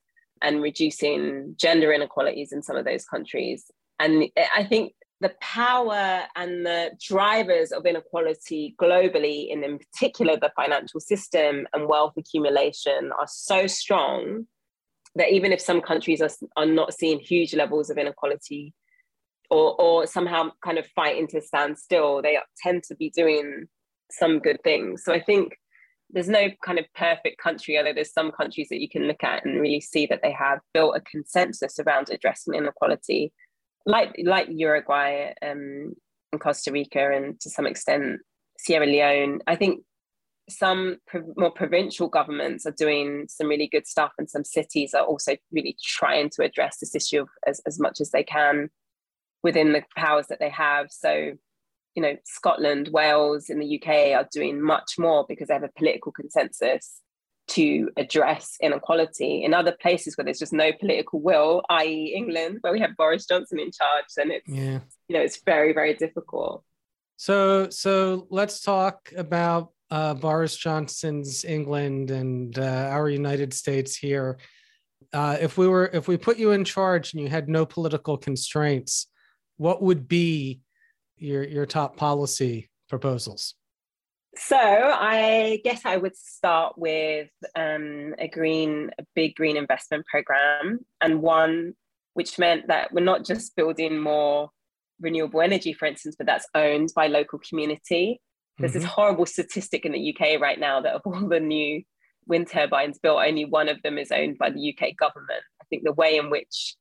and 0.42 0.62
reducing 0.62 1.56
gender 1.60 1.94
inequalities 1.94 2.52
in 2.52 2.64
some 2.64 2.76
of 2.76 2.86
those 2.86 3.06
countries. 3.06 3.70
And 4.04 4.30
I 4.54 4.66
think 4.66 4.94
the 5.22 5.34
power 5.40 6.24
and 6.36 6.66
the 6.66 6.92
drivers 7.02 7.72
of 7.72 7.86
inequality 7.86 8.76
globally, 8.82 9.54
and 9.54 9.64
in 9.64 9.80
particular 9.80 10.36
the 10.36 10.52
financial 10.58 11.00
system 11.00 11.66
and 11.72 11.88
wealth 11.88 12.14
accumulation, 12.18 13.12
are 13.18 13.28
so 13.28 13.66
strong 13.66 14.46
that 15.16 15.32
even 15.32 15.54
if 15.54 15.62
some 15.62 15.80
countries 15.80 16.22
are, 16.22 16.30
are 16.58 16.66
not 16.66 16.94
seeing 16.94 17.20
huge 17.20 17.56
levels 17.56 17.90
of 17.90 17.98
inequality 17.98 18.74
or, 19.50 19.80
or 19.80 20.06
somehow 20.06 20.50
kind 20.66 20.78
of 20.78 20.86
fighting 20.88 21.28
to 21.28 21.40
stand 21.42 21.78
still, 21.78 22.22
they 22.22 22.38
tend 22.62 22.84
to 22.84 22.96
be 22.96 23.10
doing 23.12 23.66
some 24.12 24.40
good 24.40 24.62
things. 24.64 25.04
So 25.06 25.14
I 25.14 25.22
think 25.22 25.56
there's 26.10 26.28
no 26.28 26.50
kind 26.66 26.80
of 26.80 26.86
perfect 26.96 27.42
country, 27.42 27.78
although 27.78 27.94
there's 27.94 28.12
some 28.12 28.32
countries 28.32 28.68
that 28.70 28.82
you 28.82 28.90
can 28.90 29.04
look 29.04 29.24
at 29.24 29.46
and 29.46 29.62
really 29.62 29.80
see 29.80 30.06
that 30.08 30.20
they 30.22 30.32
have 30.32 30.60
built 30.74 30.98
a 30.98 31.02
consensus 31.02 31.80
around 31.80 32.10
addressing 32.10 32.54
inequality, 32.54 33.32
like 33.86 34.16
like 34.24 34.48
Uruguay 34.50 35.34
um, 35.42 35.94
and 36.32 36.42
Costa 36.42 36.72
Rica, 36.72 37.12
and 37.12 37.40
to 37.42 37.50
some 37.50 37.66
extent 37.68 38.22
Sierra 38.60 38.86
Leone. 38.86 39.40
I 39.48 39.56
think 39.56 39.84
some 40.50 40.98
pro- 41.08 41.34
more 41.38 41.52
provincial 41.52 42.08
governments 42.08 42.66
are 42.66 42.72
doing 42.72 43.26
some 43.30 43.48
really 43.48 43.68
good 43.68 43.88
stuff, 43.88 44.12
and 44.18 44.30
some 44.30 44.44
cities 44.44 44.94
are 44.94 45.04
also 45.04 45.36
really 45.52 45.78
trying 45.84 46.30
to 46.32 46.44
address 46.44 46.78
this 46.80 46.96
issue 46.96 47.26
as, 47.48 47.62
as 47.66 47.80
much 47.80 48.02
as 48.02 48.12
they 48.12 48.24
can 48.24 48.70
within 49.44 49.74
the 49.74 49.84
powers 49.96 50.28
that 50.28 50.40
they 50.40 50.50
have. 50.50 50.88
So 50.90 51.34
you 51.96 52.02
know, 52.02 52.16
Scotland, 52.26 52.90
Wales, 52.92 53.50
in 53.50 53.60
the 53.60 53.80
UK 53.80 54.18
are 54.18 54.28
doing 54.32 54.60
much 54.60 54.94
more 54.98 55.26
because 55.30 55.48
they 55.48 55.54
have 55.54 55.64
a 55.64 55.70
political 55.78 56.12
consensus 56.12 57.03
to 57.50 57.90
address 57.98 58.58
inequality. 58.62 59.44
In 59.44 59.54
other 59.54 59.72
places 59.72 60.18
where 60.18 60.26
there's 60.26 60.40
just 60.40 60.54
no 60.54 60.72
political 60.74 61.22
will, 61.22 61.62
i.e., 61.70 62.14
England, 62.16 62.60
where 62.62 62.74
we 62.74 62.80
have 62.80 62.96
Boris 62.98 63.26
Johnson 63.26 63.60
in 63.60 63.72
charge, 63.72 64.06
then 64.16 64.32
it's 64.32 64.48
yeah. 64.48 64.80
you 65.08 65.16
know 65.16 65.22
it's 65.22 65.42
very 65.44 65.74
very 65.74 65.94
difficult. 65.94 66.64
So 67.18 67.70
so 67.70 68.28
let's 68.30 68.62
talk 68.62 69.12
about 69.16 69.72
uh, 69.92 70.14
Boris 70.14 70.56
Johnson's 70.56 71.46
England 71.46 72.12
and 72.12 72.58
uh, 72.58 72.90
our 72.92 73.10
United 73.10 73.54
States 73.54 73.96
here. 73.96 74.38
Uh, 75.12 75.38
if 75.40 75.58
we 75.58 75.68
were 75.68 75.90
if 75.94 76.08
we 76.08 76.18
put 76.18 76.38
you 76.38 76.52
in 76.52 76.64
charge 76.64 77.14
and 77.14 77.22
you 77.22 77.30
had 77.30 77.48
no 77.50 77.66
political 77.66 78.18
constraints, 78.18 79.08
what 79.58 79.82
would 79.82 80.08
be 80.08 80.62
your 81.18 81.44
your 81.44 81.66
top 81.66 81.98
policy 81.98 82.70
proposals? 82.90 83.56
So 84.36 84.58
I 84.58 85.62
guess 85.64 85.82
I 85.86 85.98
would 85.98 86.16
start 86.16 86.78
with 86.78 87.30
um, 87.56 88.16
a 88.18 88.28
green, 88.28 88.90
a 89.00 89.04
big 89.16 89.36
green 89.36 89.58
investment 89.58 90.06
program, 90.08 90.80
and 91.02 91.22
one 91.22 91.74
which 92.14 92.38
meant 92.38 92.68
that 92.68 92.94
we're 92.94 93.04
not 93.04 93.26
just 93.26 93.56
building 93.56 94.00
more 94.00 94.50
renewable 95.00 95.42
energy, 95.42 95.74
for 95.74 95.86
instance, 95.86 96.16
but 96.18 96.28
that's 96.28 96.48
owned 96.56 96.90
by 96.96 97.08
local 97.08 97.40
community. 97.40 98.22
There's 98.58 98.72
mm-hmm. 98.72 98.82
this 98.82 98.90
horrible 98.90 99.26
statistic 99.26 99.86
in 99.86 99.92
the 99.92 100.16
UK 100.16 100.40
right 100.40 100.60
now 100.60 100.82
that 100.82 100.94
of 100.94 101.02
all 101.06 101.28
the 101.28 101.40
new 101.40 101.84
wind 102.28 102.50
turbines 102.50 103.00
built, 103.00 103.24
only 103.24 103.46
one 103.46 103.68
of 103.68 103.82
them 103.84 103.98
is 103.98 104.12
owned 104.12 104.38
by 104.38 104.50
the 104.50 104.74
UK 104.74 104.96
government. 104.96 105.44
I 105.62 105.66
think 105.70 105.84
the 105.84 105.94
way 105.94 106.18
in 106.18 106.30
which 106.30 106.76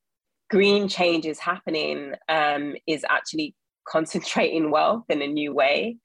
green 0.51 0.89
change 0.89 1.25
is 1.25 1.39
happening 1.39 2.15
um, 2.29 2.77
is 2.87 3.05
actually 3.09 3.55
concentrating 3.89 4.71
wealth 4.71 5.05
in 5.09 5.23
a 5.23 5.27
new 5.27 5.53
way. 5.53 5.97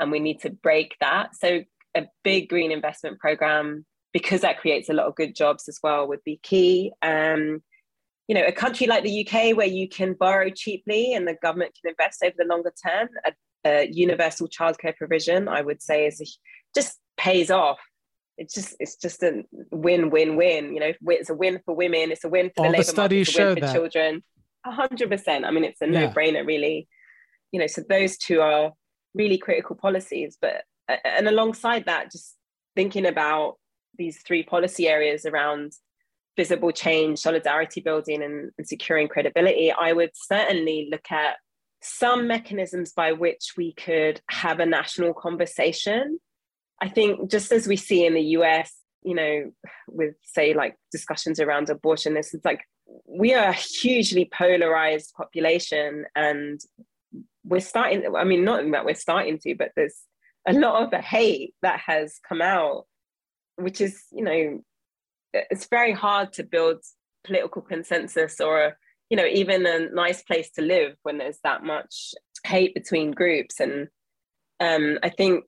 And 0.00 0.10
we 0.10 0.20
need 0.20 0.40
to 0.40 0.50
break 0.50 0.96
that. 1.00 1.36
So, 1.36 1.62
a 1.96 2.06
big 2.24 2.48
green 2.48 2.72
investment 2.72 3.20
program, 3.20 3.86
because 4.12 4.40
that 4.40 4.60
creates 4.60 4.88
a 4.88 4.92
lot 4.92 5.06
of 5.06 5.14
good 5.14 5.34
jobs 5.34 5.68
as 5.68 5.78
well, 5.82 6.08
would 6.08 6.24
be 6.24 6.40
key. 6.42 6.92
Um, 7.02 7.62
you 8.26 8.34
know, 8.34 8.44
a 8.44 8.52
country 8.52 8.86
like 8.86 9.04
the 9.04 9.26
UK 9.26 9.56
where 9.56 9.66
you 9.66 9.88
can 9.88 10.14
borrow 10.14 10.50
cheaply 10.50 11.14
and 11.14 11.28
the 11.28 11.36
government 11.42 11.76
can 11.80 11.90
invest 11.90 12.22
over 12.24 12.34
the 12.36 12.44
longer 12.44 12.72
term, 12.84 13.08
a, 13.24 13.32
a 13.66 13.88
universal 13.90 14.48
childcare 14.48 14.96
provision, 14.96 15.46
I 15.46 15.60
would 15.60 15.82
say, 15.82 16.06
is 16.06 16.20
a, 16.20 16.24
just 16.74 16.98
pays 17.16 17.50
off. 17.50 17.78
It's 18.36 18.52
just 18.52 18.74
it's 18.80 18.96
just 18.96 19.22
a 19.22 19.44
win 19.70 20.10
win 20.10 20.34
win. 20.34 20.74
You 20.74 20.80
know, 20.80 20.92
it's 21.06 21.30
a 21.30 21.34
win 21.34 21.60
for 21.64 21.76
women. 21.76 22.10
It's 22.10 22.24
a 22.24 22.28
win 22.28 22.50
for 22.56 22.66
All 22.66 22.72
the, 22.72 22.78
the 22.78 22.84
studies 22.84 23.28
market, 23.38 23.60
show 23.60 23.66
that. 23.66 23.72
children. 23.72 24.24
A 24.66 24.72
hundred 24.72 25.08
percent. 25.08 25.44
I 25.44 25.52
mean, 25.52 25.62
it's 25.62 25.80
a 25.82 25.86
no 25.86 26.08
brainer, 26.08 26.44
really 26.44 26.88
you 27.54 27.60
know, 27.60 27.68
so 27.68 27.82
those 27.88 28.18
two 28.18 28.40
are 28.40 28.72
really 29.14 29.38
critical 29.38 29.76
policies. 29.76 30.36
But 30.40 30.64
uh, 30.88 30.96
and 31.04 31.28
alongside 31.28 31.86
that, 31.86 32.10
just 32.10 32.36
thinking 32.76 33.06
about 33.06 33.56
these 33.96 34.22
three 34.22 34.42
policy 34.42 34.88
areas 34.88 35.24
around 35.24 35.72
visible 36.36 36.72
change, 36.72 37.20
solidarity 37.20 37.80
building, 37.80 38.22
and, 38.22 38.50
and 38.58 38.66
securing 38.66 39.08
credibility, 39.08 39.72
I 39.72 39.92
would 39.92 40.10
certainly 40.14 40.88
look 40.90 41.10
at 41.10 41.36
some 41.80 42.26
mechanisms 42.26 42.92
by 42.92 43.12
which 43.12 43.52
we 43.56 43.72
could 43.74 44.20
have 44.30 44.58
a 44.58 44.66
national 44.66 45.14
conversation. 45.14 46.18
I 46.80 46.88
think 46.88 47.30
just 47.30 47.52
as 47.52 47.68
we 47.68 47.76
see 47.76 48.04
in 48.04 48.14
the 48.14 48.22
US, 48.38 48.72
you 49.02 49.14
know, 49.14 49.52
with 49.88 50.14
say 50.22 50.54
like 50.54 50.76
discussions 50.90 51.38
around 51.38 51.70
abortion, 51.70 52.14
this 52.14 52.34
is 52.34 52.44
like 52.44 52.62
we 53.06 53.34
are 53.34 53.48
a 53.48 53.52
hugely 53.52 54.28
polarized 54.36 55.12
population 55.16 56.04
and 56.16 56.60
we're 57.44 57.60
starting 57.60 58.04
i 58.16 58.24
mean 58.24 58.44
not 58.44 58.68
that 58.70 58.84
we're 58.84 58.94
starting 58.94 59.38
to 59.38 59.54
but 59.54 59.70
there's 59.76 60.00
a 60.46 60.52
lot 60.52 60.82
of 60.82 60.90
the 60.90 61.00
hate 61.00 61.54
that 61.62 61.80
has 61.80 62.18
come 62.26 62.42
out 62.42 62.84
which 63.56 63.80
is 63.80 64.02
you 64.10 64.24
know 64.24 64.60
it's 65.32 65.66
very 65.66 65.92
hard 65.92 66.32
to 66.32 66.42
build 66.42 66.78
political 67.24 67.62
consensus 67.62 68.40
or 68.40 68.76
you 69.10 69.16
know 69.16 69.26
even 69.26 69.66
a 69.66 69.88
nice 69.90 70.22
place 70.22 70.50
to 70.50 70.62
live 70.62 70.96
when 71.02 71.18
there's 71.18 71.38
that 71.44 71.62
much 71.62 72.14
hate 72.44 72.74
between 72.74 73.10
groups. 73.10 73.58
And 73.58 73.88
um, 74.60 74.98
i 75.02 75.08
think 75.08 75.44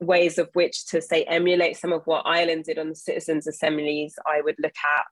ways 0.00 0.38
of 0.38 0.48
which 0.54 0.86
to 0.86 1.00
say 1.00 1.22
emulate 1.24 1.76
some 1.76 1.92
of 1.92 2.02
what 2.06 2.26
ireland 2.26 2.64
did 2.64 2.76
on 2.76 2.88
the 2.88 2.94
citizens 2.94 3.46
assemblies 3.46 4.16
i 4.26 4.40
would 4.40 4.56
look 4.58 4.72
at 4.98 5.04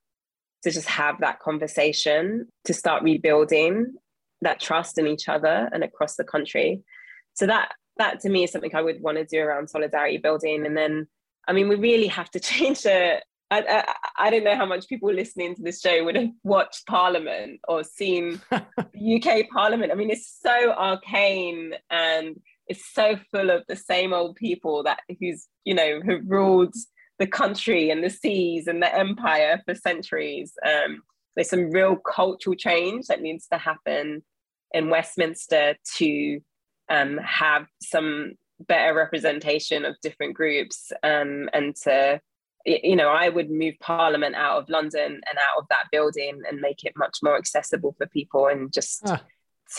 to 0.64 0.71
just 0.71 0.88
have 0.88 1.21
that 1.21 1.38
conversation 1.38 2.49
to 2.64 2.75
start 2.75 3.05
rebuilding 3.05 3.95
that 4.42 4.61
trust 4.61 4.98
in 4.98 5.07
each 5.07 5.29
other 5.29 5.68
and 5.72 5.85
across 5.85 6.16
the 6.16 6.24
country. 6.24 6.83
So 7.35 7.46
that 7.46 7.72
that 7.98 8.20
to 8.20 8.31
me 8.31 8.44
is 8.44 8.53
something 8.53 8.74
I 8.74 8.83
would 8.83 9.03
want 9.03 9.18
to 9.18 9.24
do 9.24 9.40
around 9.40 9.68
solidarity 9.68 10.18
building. 10.18 10.64
And 10.64 10.76
then, 10.76 11.07
I 11.46 11.53
mean, 11.53 11.68
we 11.68 11.76
really 11.76 12.07
have 12.07 12.31
to 12.31 12.40
change 12.50 12.83
the 12.83 13.20
I, 13.53 13.64
I, 13.68 14.26
I, 14.26 14.31
don't 14.31 14.44
know 14.44 14.55
how 14.55 14.66
much 14.66 14.87
people 14.87 15.12
listening 15.12 15.57
to 15.57 15.62
this 15.62 15.81
show 15.81 16.05
would 16.05 16.14
have 16.14 16.31
watched 16.44 16.87
Parliament 16.87 17.59
or 17.66 17.83
seen 17.83 18.40
UK 18.53 19.48
Parliament. 19.53 19.90
I 19.90 19.96
mean, 19.96 20.11
it's 20.11 20.38
so 20.40 20.70
arcane 20.70 21.72
and 21.90 22.40
it's 22.68 22.94
so 22.94 23.18
full 23.33 23.50
of 23.50 23.64
the 23.66 23.74
same 23.74 24.12
old 24.12 24.37
people 24.37 24.85
that 24.85 25.00
who's 25.18 25.48
you 25.64 25.74
know 25.74 26.00
who 26.00 26.20
ruled 26.24 26.74
the 27.18 27.26
country 27.26 27.90
and 27.90 28.05
the 28.05 28.11
seas 28.11 28.68
and 28.68 28.81
the 28.81 28.94
empire 28.94 29.61
for 29.64 29.74
centuries. 29.74 30.53
Um, 30.64 31.03
there's 31.35 31.50
some 31.50 31.70
real 31.70 31.96
cultural 31.96 32.55
change 32.55 33.07
that 33.07 33.20
needs 33.20 33.48
to 33.48 33.59
happen 33.59 34.22
in 34.72 34.90
Westminster 34.90 35.76
to 35.96 36.40
um, 36.88 37.18
have 37.18 37.66
some 37.83 38.33
better 38.66 38.94
representation 38.94 39.85
of 39.85 40.00
different 40.02 40.35
groups 40.35 40.92
um, 41.02 41.48
and 41.52 41.74
to 41.74 42.20
you 42.66 42.94
know 42.94 43.09
i 43.09 43.28
would 43.28 43.50
move 43.50 43.74
parliament 43.80 44.35
out 44.35 44.59
of 44.59 44.68
london 44.68 45.12
and 45.12 45.38
out 45.38 45.59
of 45.59 45.64
that 45.70 45.85
building 45.90 46.42
and 46.46 46.61
make 46.61 46.85
it 46.85 46.92
much 46.96 47.18
more 47.22 47.37
accessible 47.37 47.94
for 47.96 48.06
people 48.09 48.48
and 48.48 48.70
just 48.72 49.00
ah. 49.06 49.22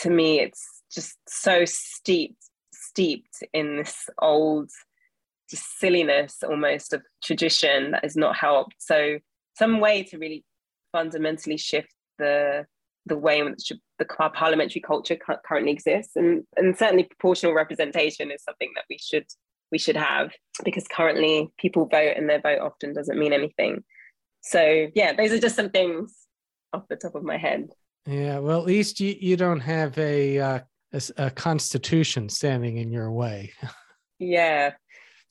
to 0.00 0.10
me 0.10 0.40
it's 0.40 0.82
just 0.90 1.16
so 1.28 1.64
steeped 1.64 2.42
steeped 2.72 3.44
in 3.52 3.76
this 3.76 4.08
old 4.20 4.68
just 5.48 5.78
silliness 5.78 6.42
almost 6.42 6.92
of 6.92 7.02
tradition 7.22 7.92
that 7.92 8.02
has 8.02 8.16
not 8.16 8.36
helped 8.36 8.74
so 8.78 9.16
some 9.56 9.78
way 9.78 10.02
to 10.02 10.18
really 10.18 10.44
fundamentally 10.90 11.56
shift 11.56 11.94
the 12.18 12.66
the 13.06 13.16
way 13.16 13.40
in 13.40 13.50
which 13.50 13.72
the 13.98 14.04
parliamentary 14.04 14.80
culture 14.80 15.16
currently 15.46 15.72
exists. 15.72 16.16
And 16.16 16.44
and 16.56 16.76
certainly 16.76 17.04
proportional 17.04 17.54
representation 17.54 18.30
is 18.30 18.42
something 18.42 18.70
that 18.76 18.84
we 18.88 18.98
should 18.98 19.26
we 19.70 19.78
should 19.78 19.96
have 19.96 20.32
because 20.64 20.86
currently 20.88 21.48
people 21.58 21.86
vote 21.86 22.14
and 22.16 22.28
their 22.28 22.40
vote 22.40 22.60
often 22.60 22.94
doesn't 22.94 23.18
mean 23.18 23.32
anything. 23.32 23.82
So 24.42 24.88
yeah 24.94 25.12
those 25.12 25.32
are 25.32 25.38
just 25.38 25.56
some 25.56 25.70
things 25.70 26.14
off 26.72 26.88
the 26.88 26.96
top 26.96 27.14
of 27.14 27.22
my 27.22 27.36
head. 27.36 27.68
Yeah 28.06 28.38
well 28.38 28.60
at 28.60 28.66
least 28.66 29.00
you, 29.00 29.14
you 29.18 29.36
don't 29.36 29.60
have 29.60 29.96
a, 29.98 30.38
uh, 30.38 30.60
a, 30.92 31.02
a 31.16 31.30
constitution 31.30 32.28
standing 32.28 32.78
in 32.78 32.92
your 32.92 33.10
way. 33.10 33.52
Yeah. 34.18 34.74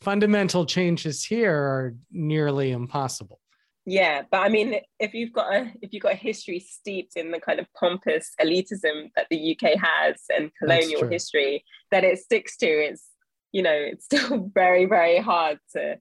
Fundamental 0.02 0.66
changes 0.66 1.24
here 1.24 1.56
are 1.56 1.96
nearly 2.12 2.72
impossible 2.72 3.40
yeah 3.86 4.22
but 4.30 4.41
i 4.41 4.50
mean 4.50 4.76
if 5.00 5.13
you've 5.13 5.34
got 5.34 5.54
a 5.54 5.72
if 5.82 5.91
you've 5.91 6.04
got 6.04 6.13
a 6.13 6.15
history 6.15 6.60
steeped 6.60 7.15
in 7.15 7.32
the 7.32 7.39
kind 7.39 7.60
of 7.60 7.65
pompous 7.74 8.32
elitism 8.39 9.10
that 9.15 9.26
the 9.30 9.56
uk 9.56 9.72
has 9.80 10.22
and 10.30 10.52
colonial 10.60 11.08
history 11.08 11.63
that 11.89 12.04
it 12.04 12.20
sticks 12.20 12.58
to 12.58 12.67
it's 12.67 13.08
you 13.52 13.63
know 13.63 13.74
it's 13.74 14.06
still 14.12 14.50
very 14.54 14.86
very 14.86 15.17
hard 15.17 15.58
to 15.74 15.98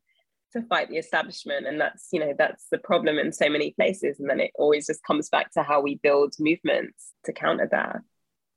to 0.52 0.62
fight 0.62 0.88
the 0.88 0.96
establishment. 0.96 1.66
And 1.66 1.80
that's 1.80 2.08
you 2.12 2.20
know 2.20 2.34
that's 2.36 2.66
the 2.70 2.78
problem 2.78 3.18
in 3.18 3.32
so 3.32 3.48
many 3.48 3.72
places. 3.72 4.20
And 4.20 4.28
then 4.28 4.40
it 4.40 4.50
always 4.54 4.86
just 4.86 5.02
comes 5.04 5.28
back 5.28 5.52
to 5.52 5.62
how 5.62 5.80
we 5.80 5.96
build 5.96 6.34
movements 6.38 7.12
to 7.24 7.32
counter 7.32 7.68
that. 7.70 8.00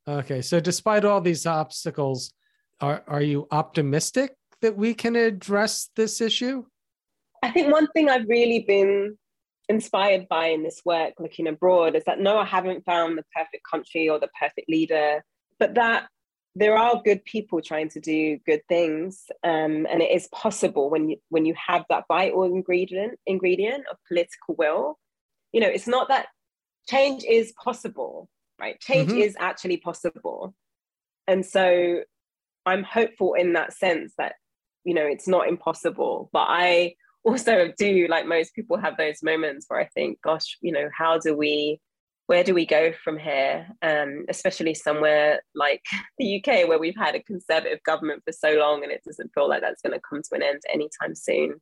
Okay 0.08 0.42
so 0.42 0.60
despite 0.60 1.06
all 1.06 1.22
these 1.22 1.46
obstacles 1.46 2.34
are 2.82 3.04
are 3.08 3.22
you 3.22 3.48
optimistic 3.52 4.36
that 4.62 4.76
we 4.76 4.94
can 4.94 5.16
address 5.16 5.90
this 5.96 6.20
issue 6.20 6.66
i 7.44 7.52
think 7.52 7.72
one 7.72 7.88
thing 7.88 8.10
i've 8.10 8.28
really 8.28 8.60
been 8.60 9.18
inspired 9.70 10.28
by 10.28 10.48
in 10.48 10.64
this 10.64 10.82
work 10.84 11.14
looking 11.20 11.48
abroad 11.48 11.96
is 11.96 12.04
that 12.06 12.20
no 12.20 12.38
i 12.38 12.46
haven't 12.46 12.84
found 12.86 13.18
the 13.18 13.26
perfect 13.36 13.64
country 13.70 14.10
or 14.10 14.20
the 14.20 14.30
perfect 14.40 14.68
leader 14.70 15.24
but 15.60 15.76
that 15.76 16.08
there 16.56 16.78
are 16.78 17.02
good 17.04 17.24
people 17.26 17.62
trying 17.62 17.90
to 17.90 18.00
do 18.00 18.38
good 18.46 18.62
things 18.70 19.24
um, 19.44 19.88
and 19.90 20.02
it 20.02 20.12
is 20.12 20.28
possible 20.28 20.90
when 20.90 21.10
you 21.10 21.18
when 21.30 21.46
you 21.46 21.56
have 21.56 21.84
that 21.90 22.04
vital 22.08 22.44
ingredient 22.44 23.18
ingredient 23.26 23.84
of 23.90 23.98
political 24.08 24.54
will. 24.56 25.00
You 25.52 25.62
know 25.62 25.68
it's 25.68 25.88
not 25.88 26.10
that 26.10 26.28
change 26.88 27.24
is 27.24 27.54
possible 27.54 28.30
right? 28.60 28.80
Change 28.80 29.10
mm-hmm. 29.10 29.20
is 29.20 29.36
actually 29.40 29.78
possible. 29.78 30.54
And 31.28 31.44
so 31.44 32.04
i'm 32.66 32.84
hopeful 32.84 33.34
in 33.34 33.54
that 33.54 33.74
sense 33.74 34.14
that 34.18 34.34
you 34.84 34.94
know 34.94 35.06
it's 35.06 35.28
not 35.28 35.48
impossible 35.48 36.30
but 36.32 36.46
i 36.50 36.94
also 37.24 37.72
do 37.78 38.08
like 38.10 38.26
most 38.26 38.54
people 38.54 38.78
have 38.78 38.98
those 38.98 39.24
moments 39.24 39.66
where 39.68 39.80
i 39.80 39.86
think 39.94 40.20
gosh 40.22 40.58
you 40.62 40.72
know 40.72 40.90
how 40.98 41.18
do 41.18 41.36
we 41.36 41.80
where 42.28 42.44
do 42.44 42.54
we 42.54 42.66
go 42.66 42.94
from 43.04 43.18
here? 43.18 43.68
Um, 43.82 44.26
especially 44.30 44.74
somewhere 44.74 45.42
like 45.56 45.84
the 46.18 46.38
UK, 46.38 46.68
where 46.68 46.80
we've 46.80 46.98
had 46.98 47.16
a 47.16 47.24
conservative 47.24 47.80
government 47.84 48.24
for 48.26 48.32
so 48.32 48.54
long, 48.54 48.84
and 48.84 48.92
it 48.92 49.04
doesn't 49.06 49.32
feel 49.34 49.50
like 49.50 49.62
that's 49.62 49.82
going 49.82 49.94
to 49.94 50.02
come 50.08 50.22
to 50.22 50.36
an 50.36 50.44
end 50.44 50.62
anytime 50.74 51.16
soon. 51.16 51.62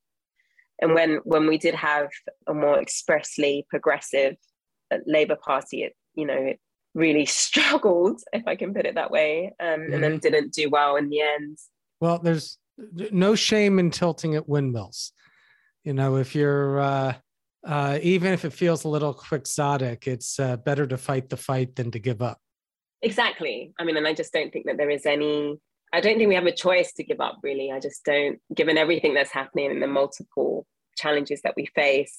And 0.82 0.93
when 0.93 1.19
when 1.24 1.47
we 1.47 1.58
did 1.58 1.76
have 1.76 2.10
a 2.47 2.54
more 2.54 2.80
expressly 2.80 3.65
progressive 3.69 4.36
uh, 4.91 4.97
Labour 5.06 5.36
Party, 5.36 5.84
it 5.84 5.93
you 6.15 6.26
know 6.26 6.38
it 6.38 6.60
really 6.93 7.26
struggled, 7.43 8.21
if 8.34 8.47
I 8.47 8.56
can 8.56 8.74
put 8.74 8.86
it 8.86 8.95
that 8.95 9.12
way, 9.12 9.54
um, 9.60 9.67
mm-hmm. 9.67 9.93
and 9.93 10.04
then 10.04 10.12
mm-hmm. 10.13 10.19
didn't 10.19 10.54
do 10.54 10.69
well 10.69 10.95
in 10.95 11.10
the 11.10 11.21
end. 11.21 11.58
Well, 12.00 12.19
there's 12.19 12.58
no 13.12 13.36
shame 13.36 13.78
in 13.78 13.91
tilting 13.91 14.36
at 14.36 14.50
windmills. 14.50 15.13
You 15.84 15.94
know, 15.94 16.17
if 16.17 16.36
you're 16.36 16.80
uh, 16.80 17.13
uh, 17.65 18.00
even 18.02 18.34
if 18.34 18.46
it 18.46 18.54
feels 18.54 18.84
a 18.84 18.88
little 18.88 19.13
quixotic, 19.13 20.08
it's 20.08 20.39
uh, 20.39 20.58
better 20.58 20.88
to 20.88 20.98
fight 20.98 21.30
the 21.30 21.38
fight 21.38 21.76
than 21.76 21.91
to 21.91 22.00
give 22.00 22.22
up. 22.22 22.39
Exactly. 23.02 23.74
I 23.80 23.84
mean, 23.84 23.98
and 23.98 24.08
I 24.08 24.13
just 24.13 24.34
don't 24.34 24.52
think 24.52 24.65
that 24.65 24.78
there 24.78 24.89
is 24.89 25.06
any, 25.06 25.58
I 25.94 26.02
don't 26.02 26.17
think 26.17 26.30
we 26.30 26.36
have 26.36 26.46
a 26.46 26.52
choice 26.52 26.94
to 26.94 27.04
give 27.04 27.20
up, 27.20 27.39
really. 27.44 27.72
I 27.72 27.80
just 27.80 28.04
don't, 28.04 28.39
given 28.54 28.78
everything 28.78 29.13
that's 29.13 29.32
happening 29.32 29.72
and 29.72 29.82
the 29.82 29.88
multiple 29.88 30.65
challenges 30.96 31.41
that 31.44 31.56
we 31.56 31.67
face, 31.76 32.17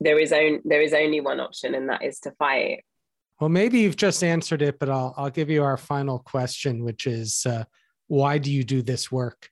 there 0.00 0.18
is, 0.18 0.32
on, 0.32 0.60
there 0.64 0.82
is 0.82 0.92
only 0.92 1.20
one 1.20 1.40
option, 1.40 1.74
and 1.74 1.88
that 1.88 2.04
is 2.04 2.20
to 2.20 2.32
fight. 2.32 2.84
Well, 3.40 3.50
maybe 3.50 3.80
you've 3.80 3.96
just 3.96 4.22
answered 4.22 4.62
it, 4.62 4.78
but 4.78 4.88
I'll, 4.88 5.14
I'll 5.16 5.30
give 5.30 5.50
you 5.50 5.62
our 5.62 5.76
final 5.76 6.18
question, 6.18 6.84
which 6.84 7.06
is 7.06 7.44
uh, 7.46 7.64
why 8.06 8.38
do 8.38 8.52
you 8.52 8.64
do 8.64 8.82
this 8.82 9.10
work? 9.10 9.50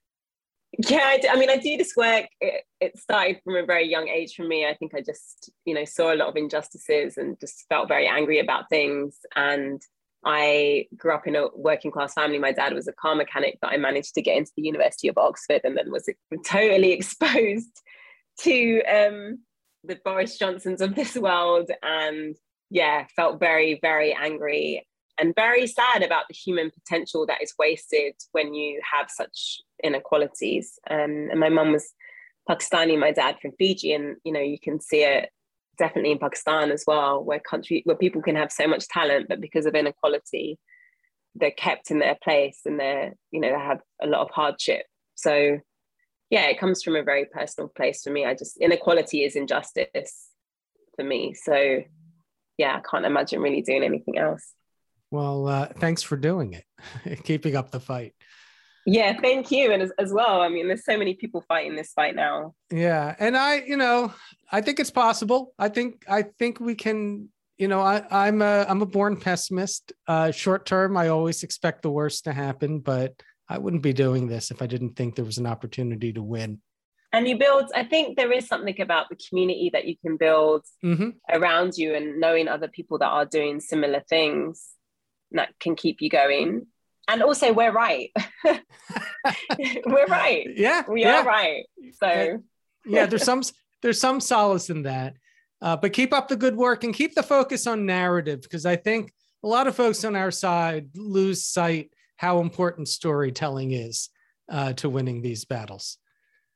Yeah 0.79 0.99
I, 1.03 1.21
I, 1.33 1.37
mean 1.37 1.51
i 1.51 1.57
do 1.57 1.77
this 1.77 1.95
work 1.97 2.27
it, 2.41 2.65
it, 2.81 2.99
started 2.99 3.41
from 3.45 3.57
a 3.57 3.67
very 3.67 3.89
young 3.89 4.09
age 4.09 4.35
for 4.35 4.45
me. 4.45 4.67
I 4.67 4.75
think 4.75 4.95
i 4.95 5.01
just 5.01 5.51
you 5.65 5.75
know 5.75 5.85
saw 5.85 6.13
a 6.13 6.17
lot 6.17 6.29
of 6.29 6.37
injustices 6.37 7.17
and 7.17 7.39
just 7.41 7.65
felt 7.69 7.89
very 7.89 8.07
angry 8.07 8.39
about 8.39 8.69
things. 8.69 9.19
And 9.37 9.81
i 10.25 10.87
grew 10.97 11.15
up 11.15 11.27
in 11.27 11.37
a 11.37 11.49
working 11.55 11.91
class 11.91 12.15
family. 12.15 12.39
My 12.39 12.53
dad 12.53 12.73
was 12.73 12.89
a 12.89 12.93
car 12.93 13.15
mechanic 13.15 13.59
but 13.61 13.73
i 13.73 13.77
managed 13.77 14.15
to 14.15 14.23
get 14.23 14.37
into 14.37 14.53
the 14.57 14.63
university 14.63 15.09
of 15.09 15.19
oxford 15.19 15.61
and 15.65 15.77
then 15.77 15.91
was 15.91 16.09
totally 16.47 16.93
exposed 16.93 17.81
to 18.41 18.83
um, 18.83 19.39
the 19.85 19.99
boris 20.05 20.39
johnsons 20.39 20.81
of 20.81 20.95
this 20.95 21.17
world. 21.17 21.71
And 21.83 22.37
yeah 22.71 23.07
felt 23.15 23.39
very 23.39 23.79
very 23.81 24.13
angry 24.15 24.87
and 25.19 25.35
very 25.35 25.67
sad 25.67 26.03
about 26.03 26.25
the 26.29 26.35
human 26.35 26.71
potential 26.71 27.27
that 27.27 27.43
is 27.43 27.55
wasted 27.59 28.15
when 28.33 28.55
you 28.55 28.81
have 28.91 29.11
such 29.11 29.61
inequalities. 29.83 30.79
Um, 30.91 31.29
and 31.31 31.39
my 31.39 31.49
mum 31.49 31.73
was 31.73 31.93
Pakistani, 32.49 32.99
my 32.99 33.13
dad 33.13 33.37
from 33.41 33.53
Fiji, 33.59 33.93
and 33.93 34.17
you 34.25 34.33
know 34.33 34.41
you 34.41 34.59
can 34.59 34.81
see 34.81 35.03
it 35.03 35.31
definitely 35.79 36.13
in 36.13 36.19
Pakistan 36.19 36.71
as 36.71 36.85
well, 36.87 37.23
where 37.23 37.41
country 37.41 37.83
where 37.85 37.97
people 37.97 38.23
can 38.23 38.37
have 38.37 38.53
so 38.53 38.67
much 38.67 38.89
talent, 38.89 39.27
but 39.29 39.41
because 39.41 39.67
of 39.67 39.75
inequality, 39.75 40.59
they're 41.35 41.51
kept 41.51 41.91
in 41.91 41.99
their 41.99 42.17
place 42.23 42.61
and 42.65 42.79
they're 42.79 43.15
you 43.31 43.41
know 43.41 43.49
they 43.49 43.59
have 43.59 43.81
a 44.03 44.07
lot 44.07 44.23
of 44.23 44.31
hardship. 44.31 44.87
So 45.15 45.61
yeah, 46.31 46.47
it 46.47 46.59
comes 46.59 46.83
from 46.83 46.97
a 46.97 47.03
very 47.03 47.27
personal 47.27 47.69
place 47.69 48.03
for 48.03 48.11
me. 48.11 48.25
I 48.25 48.35
just 48.35 48.57
inequality 48.59 49.25
is 49.25 49.37
injustice 49.37 50.29
for 50.97 51.05
me. 51.05 51.35
So 51.35 51.83
yeah, 52.59 52.77
I 52.77 52.83
can't 52.89 53.07
imagine 53.07 53.41
really 53.41 53.63
doing 53.63 53.85
anything 53.85 54.19
else. 54.19 54.53
Well, 55.15 55.47
uh, 55.47 55.69
thanks 55.79 56.03
for 56.03 56.17
doing 56.17 56.55
it, 56.55 57.23
keeping 57.23 57.55
up 57.55 57.71
the 57.71 57.79
fight. 57.79 58.15
Yeah, 58.85 59.17
thank 59.21 59.53
you. 59.53 59.71
And 59.71 59.81
as, 59.81 59.93
as, 59.97 60.13
well, 60.13 60.41
I 60.41 60.49
mean, 60.49 60.67
there's 60.67 60.85
so 60.85 60.99
many 60.99 61.15
people 61.15 61.45
fighting 61.47 61.77
this 61.77 61.93
fight 61.93 62.17
now. 62.17 62.55
Yeah. 62.73 63.15
And 63.21 63.37
I, 63.37 63.61
you 63.61 63.77
know, 63.77 64.13
I 64.51 64.61
think 64.61 64.81
it's 64.81 64.91
possible. 64.91 65.55
I 65.57 65.69
think, 65.69 66.05
I 66.09 66.23
think 66.41 66.59
we 66.59 66.75
can, 66.75 67.29
you 67.59 67.69
know, 67.69 67.81
I, 67.81 68.03
I'm 68.11 68.43
a, 68.43 68.67
I'm 68.69 68.83
a 68.83 68.87
born 68.87 69.17
pessimist. 69.17 69.93
Uh, 70.09 70.33
short 70.33 70.67
term, 70.67 70.97
I 70.97 71.09
always 71.09 71.45
expect 71.45 71.83
the 71.83 71.93
worst 71.93 72.25
to 72.25 72.33
happen, 72.33 72.81
but 72.81 73.15
I 73.49 73.59
wouldn't 73.59 73.85
be 73.85 73.93
doing 73.93 74.27
this 74.27 74.51
if 74.51 74.63
I 74.63 74.67
didn't 74.67 74.97
think 74.97 75.15
there 75.15 75.25
was 75.25 75.39
an 75.39 75.47
opportunity 75.47 76.13
to 76.13 76.25
win. 76.25 76.61
And 77.13 77.29
you 77.29 77.39
build, 77.39 77.71
I 77.73 77.85
think 77.85 78.17
there 78.17 78.33
is 78.33 78.49
something 78.49 78.81
about 78.81 79.09
the 79.11 79.17
community 79.29 79.71
that 79.73 79.85
you 79.85 79.95
can 80.05 80.17
build 80.17 80.65
mm-hmm. 80.85 81.11
around 81.33 81.75
you 81.77 81.95
and 81.95 82.19
knowing 82.19 82.49
other 82.49 82.67
people 82.67 82.99
that 82.99 83.07
are 83.07 83.25
doing 83.25 83.61
similar 83.61 84.03
things 84.09 84.74
that 85.35 85.55
can 85.61 85.77
keep 85.77 86.01
you 86.01 86.11
going. 86.11 86.67
And 87.09 87.23
also 87.23 87.53
we're 87.53 87.73
right. 87.73 88.11
We're 89.87 90.07
right. 90.07 90.47
Yeah 90.55 90.85
we 90.89 91.03
yeah. 91.03 91.21
are 91.21 91.25
right. 91.25 91.65
So 92.03 92.43
yeah. 92.87 93.07
There's 93.07 93.25
some 93.25 93.43
there's 93.83 94.01
some 94.01 94.21
solace 94.21 94.71
in 94.71 94.83
that. 94.83 95.15
Uh, 95.61 95.77
but 95.77 95.93
keep 95.93 96.13
up 96.13 96.29
the 96.29 96.37
good 96.37 96.57
work 96.57 96.85
and 96.85 96.95
keep 96.95 97.15
the 97.15 97.23
focus 97.23 97.67
on 97.67 97.87
narrative 97.87 98.43
because 98.43 98.67
i 98.67 98.77
think 98.77 99.13
a 99.43 99.49
lot 99.49 99.67
of 99.67 99.75
folks 99.75 100.05
on 100.05 100.15
our 100.15 100.31
side 100.31 100.91
lose 100.95 101.47
sight 101.47 101.91
how 102.17 102.41
important 102.41 102.89
storytelling 102.89 103.73
is 103.73 104.09
uh, 104.51 104.73
to 104.75 104.89
winning 104.89 105.23
these 105.23 105.45
battles. 105.45 105.99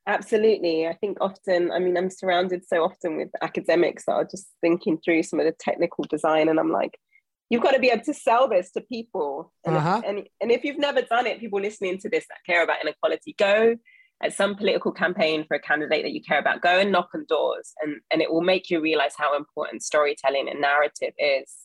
Absolutely. 0.07 0.87
I 0.87 0.93
think 0.93 1.17
often, 1.21 1.71
I 1.71 1.79
mean, 1.79 1.95
I'm 1.97 2.09
surrounded 2.09 2.67
so 2.67 2.83
often 2.83 3.17
with 3.17 3.29
academics 3.41 4.05
that 4.05 4.13
are 4.13 4.25
just 4.25 4.47
thinking 4.61 4.97
through 4.97 5.23
some 5.23 5.39
of 5.39 5.45
the 5.45 5.55
technical 5.59 6.05
design, 6.05 6.49
and 6.49 6.59
I'm 6.59 6.71
like, 6.71 6.97
you've 7.49 7.63
got 7.63 7.71
to 7.71 7.79
be 7.79 7.89
able 7.89 8.03
to 8.05 8.13
sell 8.13 8.47
this 8.47 8.71
to 8.71 8.81
people. 8.81 9.51
And, 9.65 9.75
uh-huh. 9.75 10.01
if, 10.03 10.09
and, 10.09 10.27
and 10.41 10.51
if 10.51 10.63
you've 10.63 10.79
never 10.79 11.01
done 11.01 11.27
it, 11.27 11.39
people 11.39 11.59
listening 11.59 11.97
to 11.99 12.09
this 12.09 12.25
that 12.29 12.43
care 12.45 12.63
about 12.63 12.77
inequality, 12.83 13.35
go 13.37 13.75
at 14.21 14.33
some 14.33 14.55
political 14.55 14.91
campaign 14.91 15.45
for 15.47 15.55
a 15.55 15.61
candidate 15.61 16.03
that 16.03 16.11
you 16.11 16.21
care 16.21 16.39
about, 16.39 16.61
go 16.61 16.79
and 16.79 16.91
knock 16.91 17.09
on 17.15 17.25
doors, 17.27 17.73
and, 17.81 18.01
and 18.11 18.21
it 18.21 18.31
will 18.31 18.41
make 18.41 18.69
you 18.69 18.81
realize 18.81 19.13
how 19.17 19.35
important 19.35 19.81
storytelling 19.81 20.49
and 20.49 20.61
narrative 20.61 21.13
is. 21.17 21.55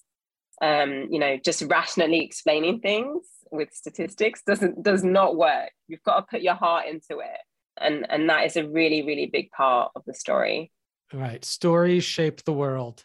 Um, 0.63 1.09
you 1.11 1.19
know, 1.19 1.37
just 1.37 1.63
rationally 1.63 2.25
explaining 2.25 2.81
things 2.81 3.27
with 3.51 3.71
statistics 3.73 4.41
doesn't 4.47 4.85
does 4.85 5.03
not 5.03 5.37
work. 5.37 5.71
You've 5.89 6.05
got 6.05 6.21
to 6.21 6.27
put 6.31 6.43
your 6.43 6.55
heart 6.55 6.87
into 6.87 7.19
it 7.19 7.41
and 7.81 8.07
and 8.11 8.29
that 8.29 8.45
is 8.45 8.57
a 8.57 8.67
really 8.69 9.03
really 9.03 9.27
big 9.27 9.51
part 9.51 9.91
of 9.95 10.03
the 10.07 10.15
story 10.15 10.71
right 11.13 11.45
stories 11.45 12.05
shape 12.05 12.45
the 12.45 12.53
world 12.53 13.05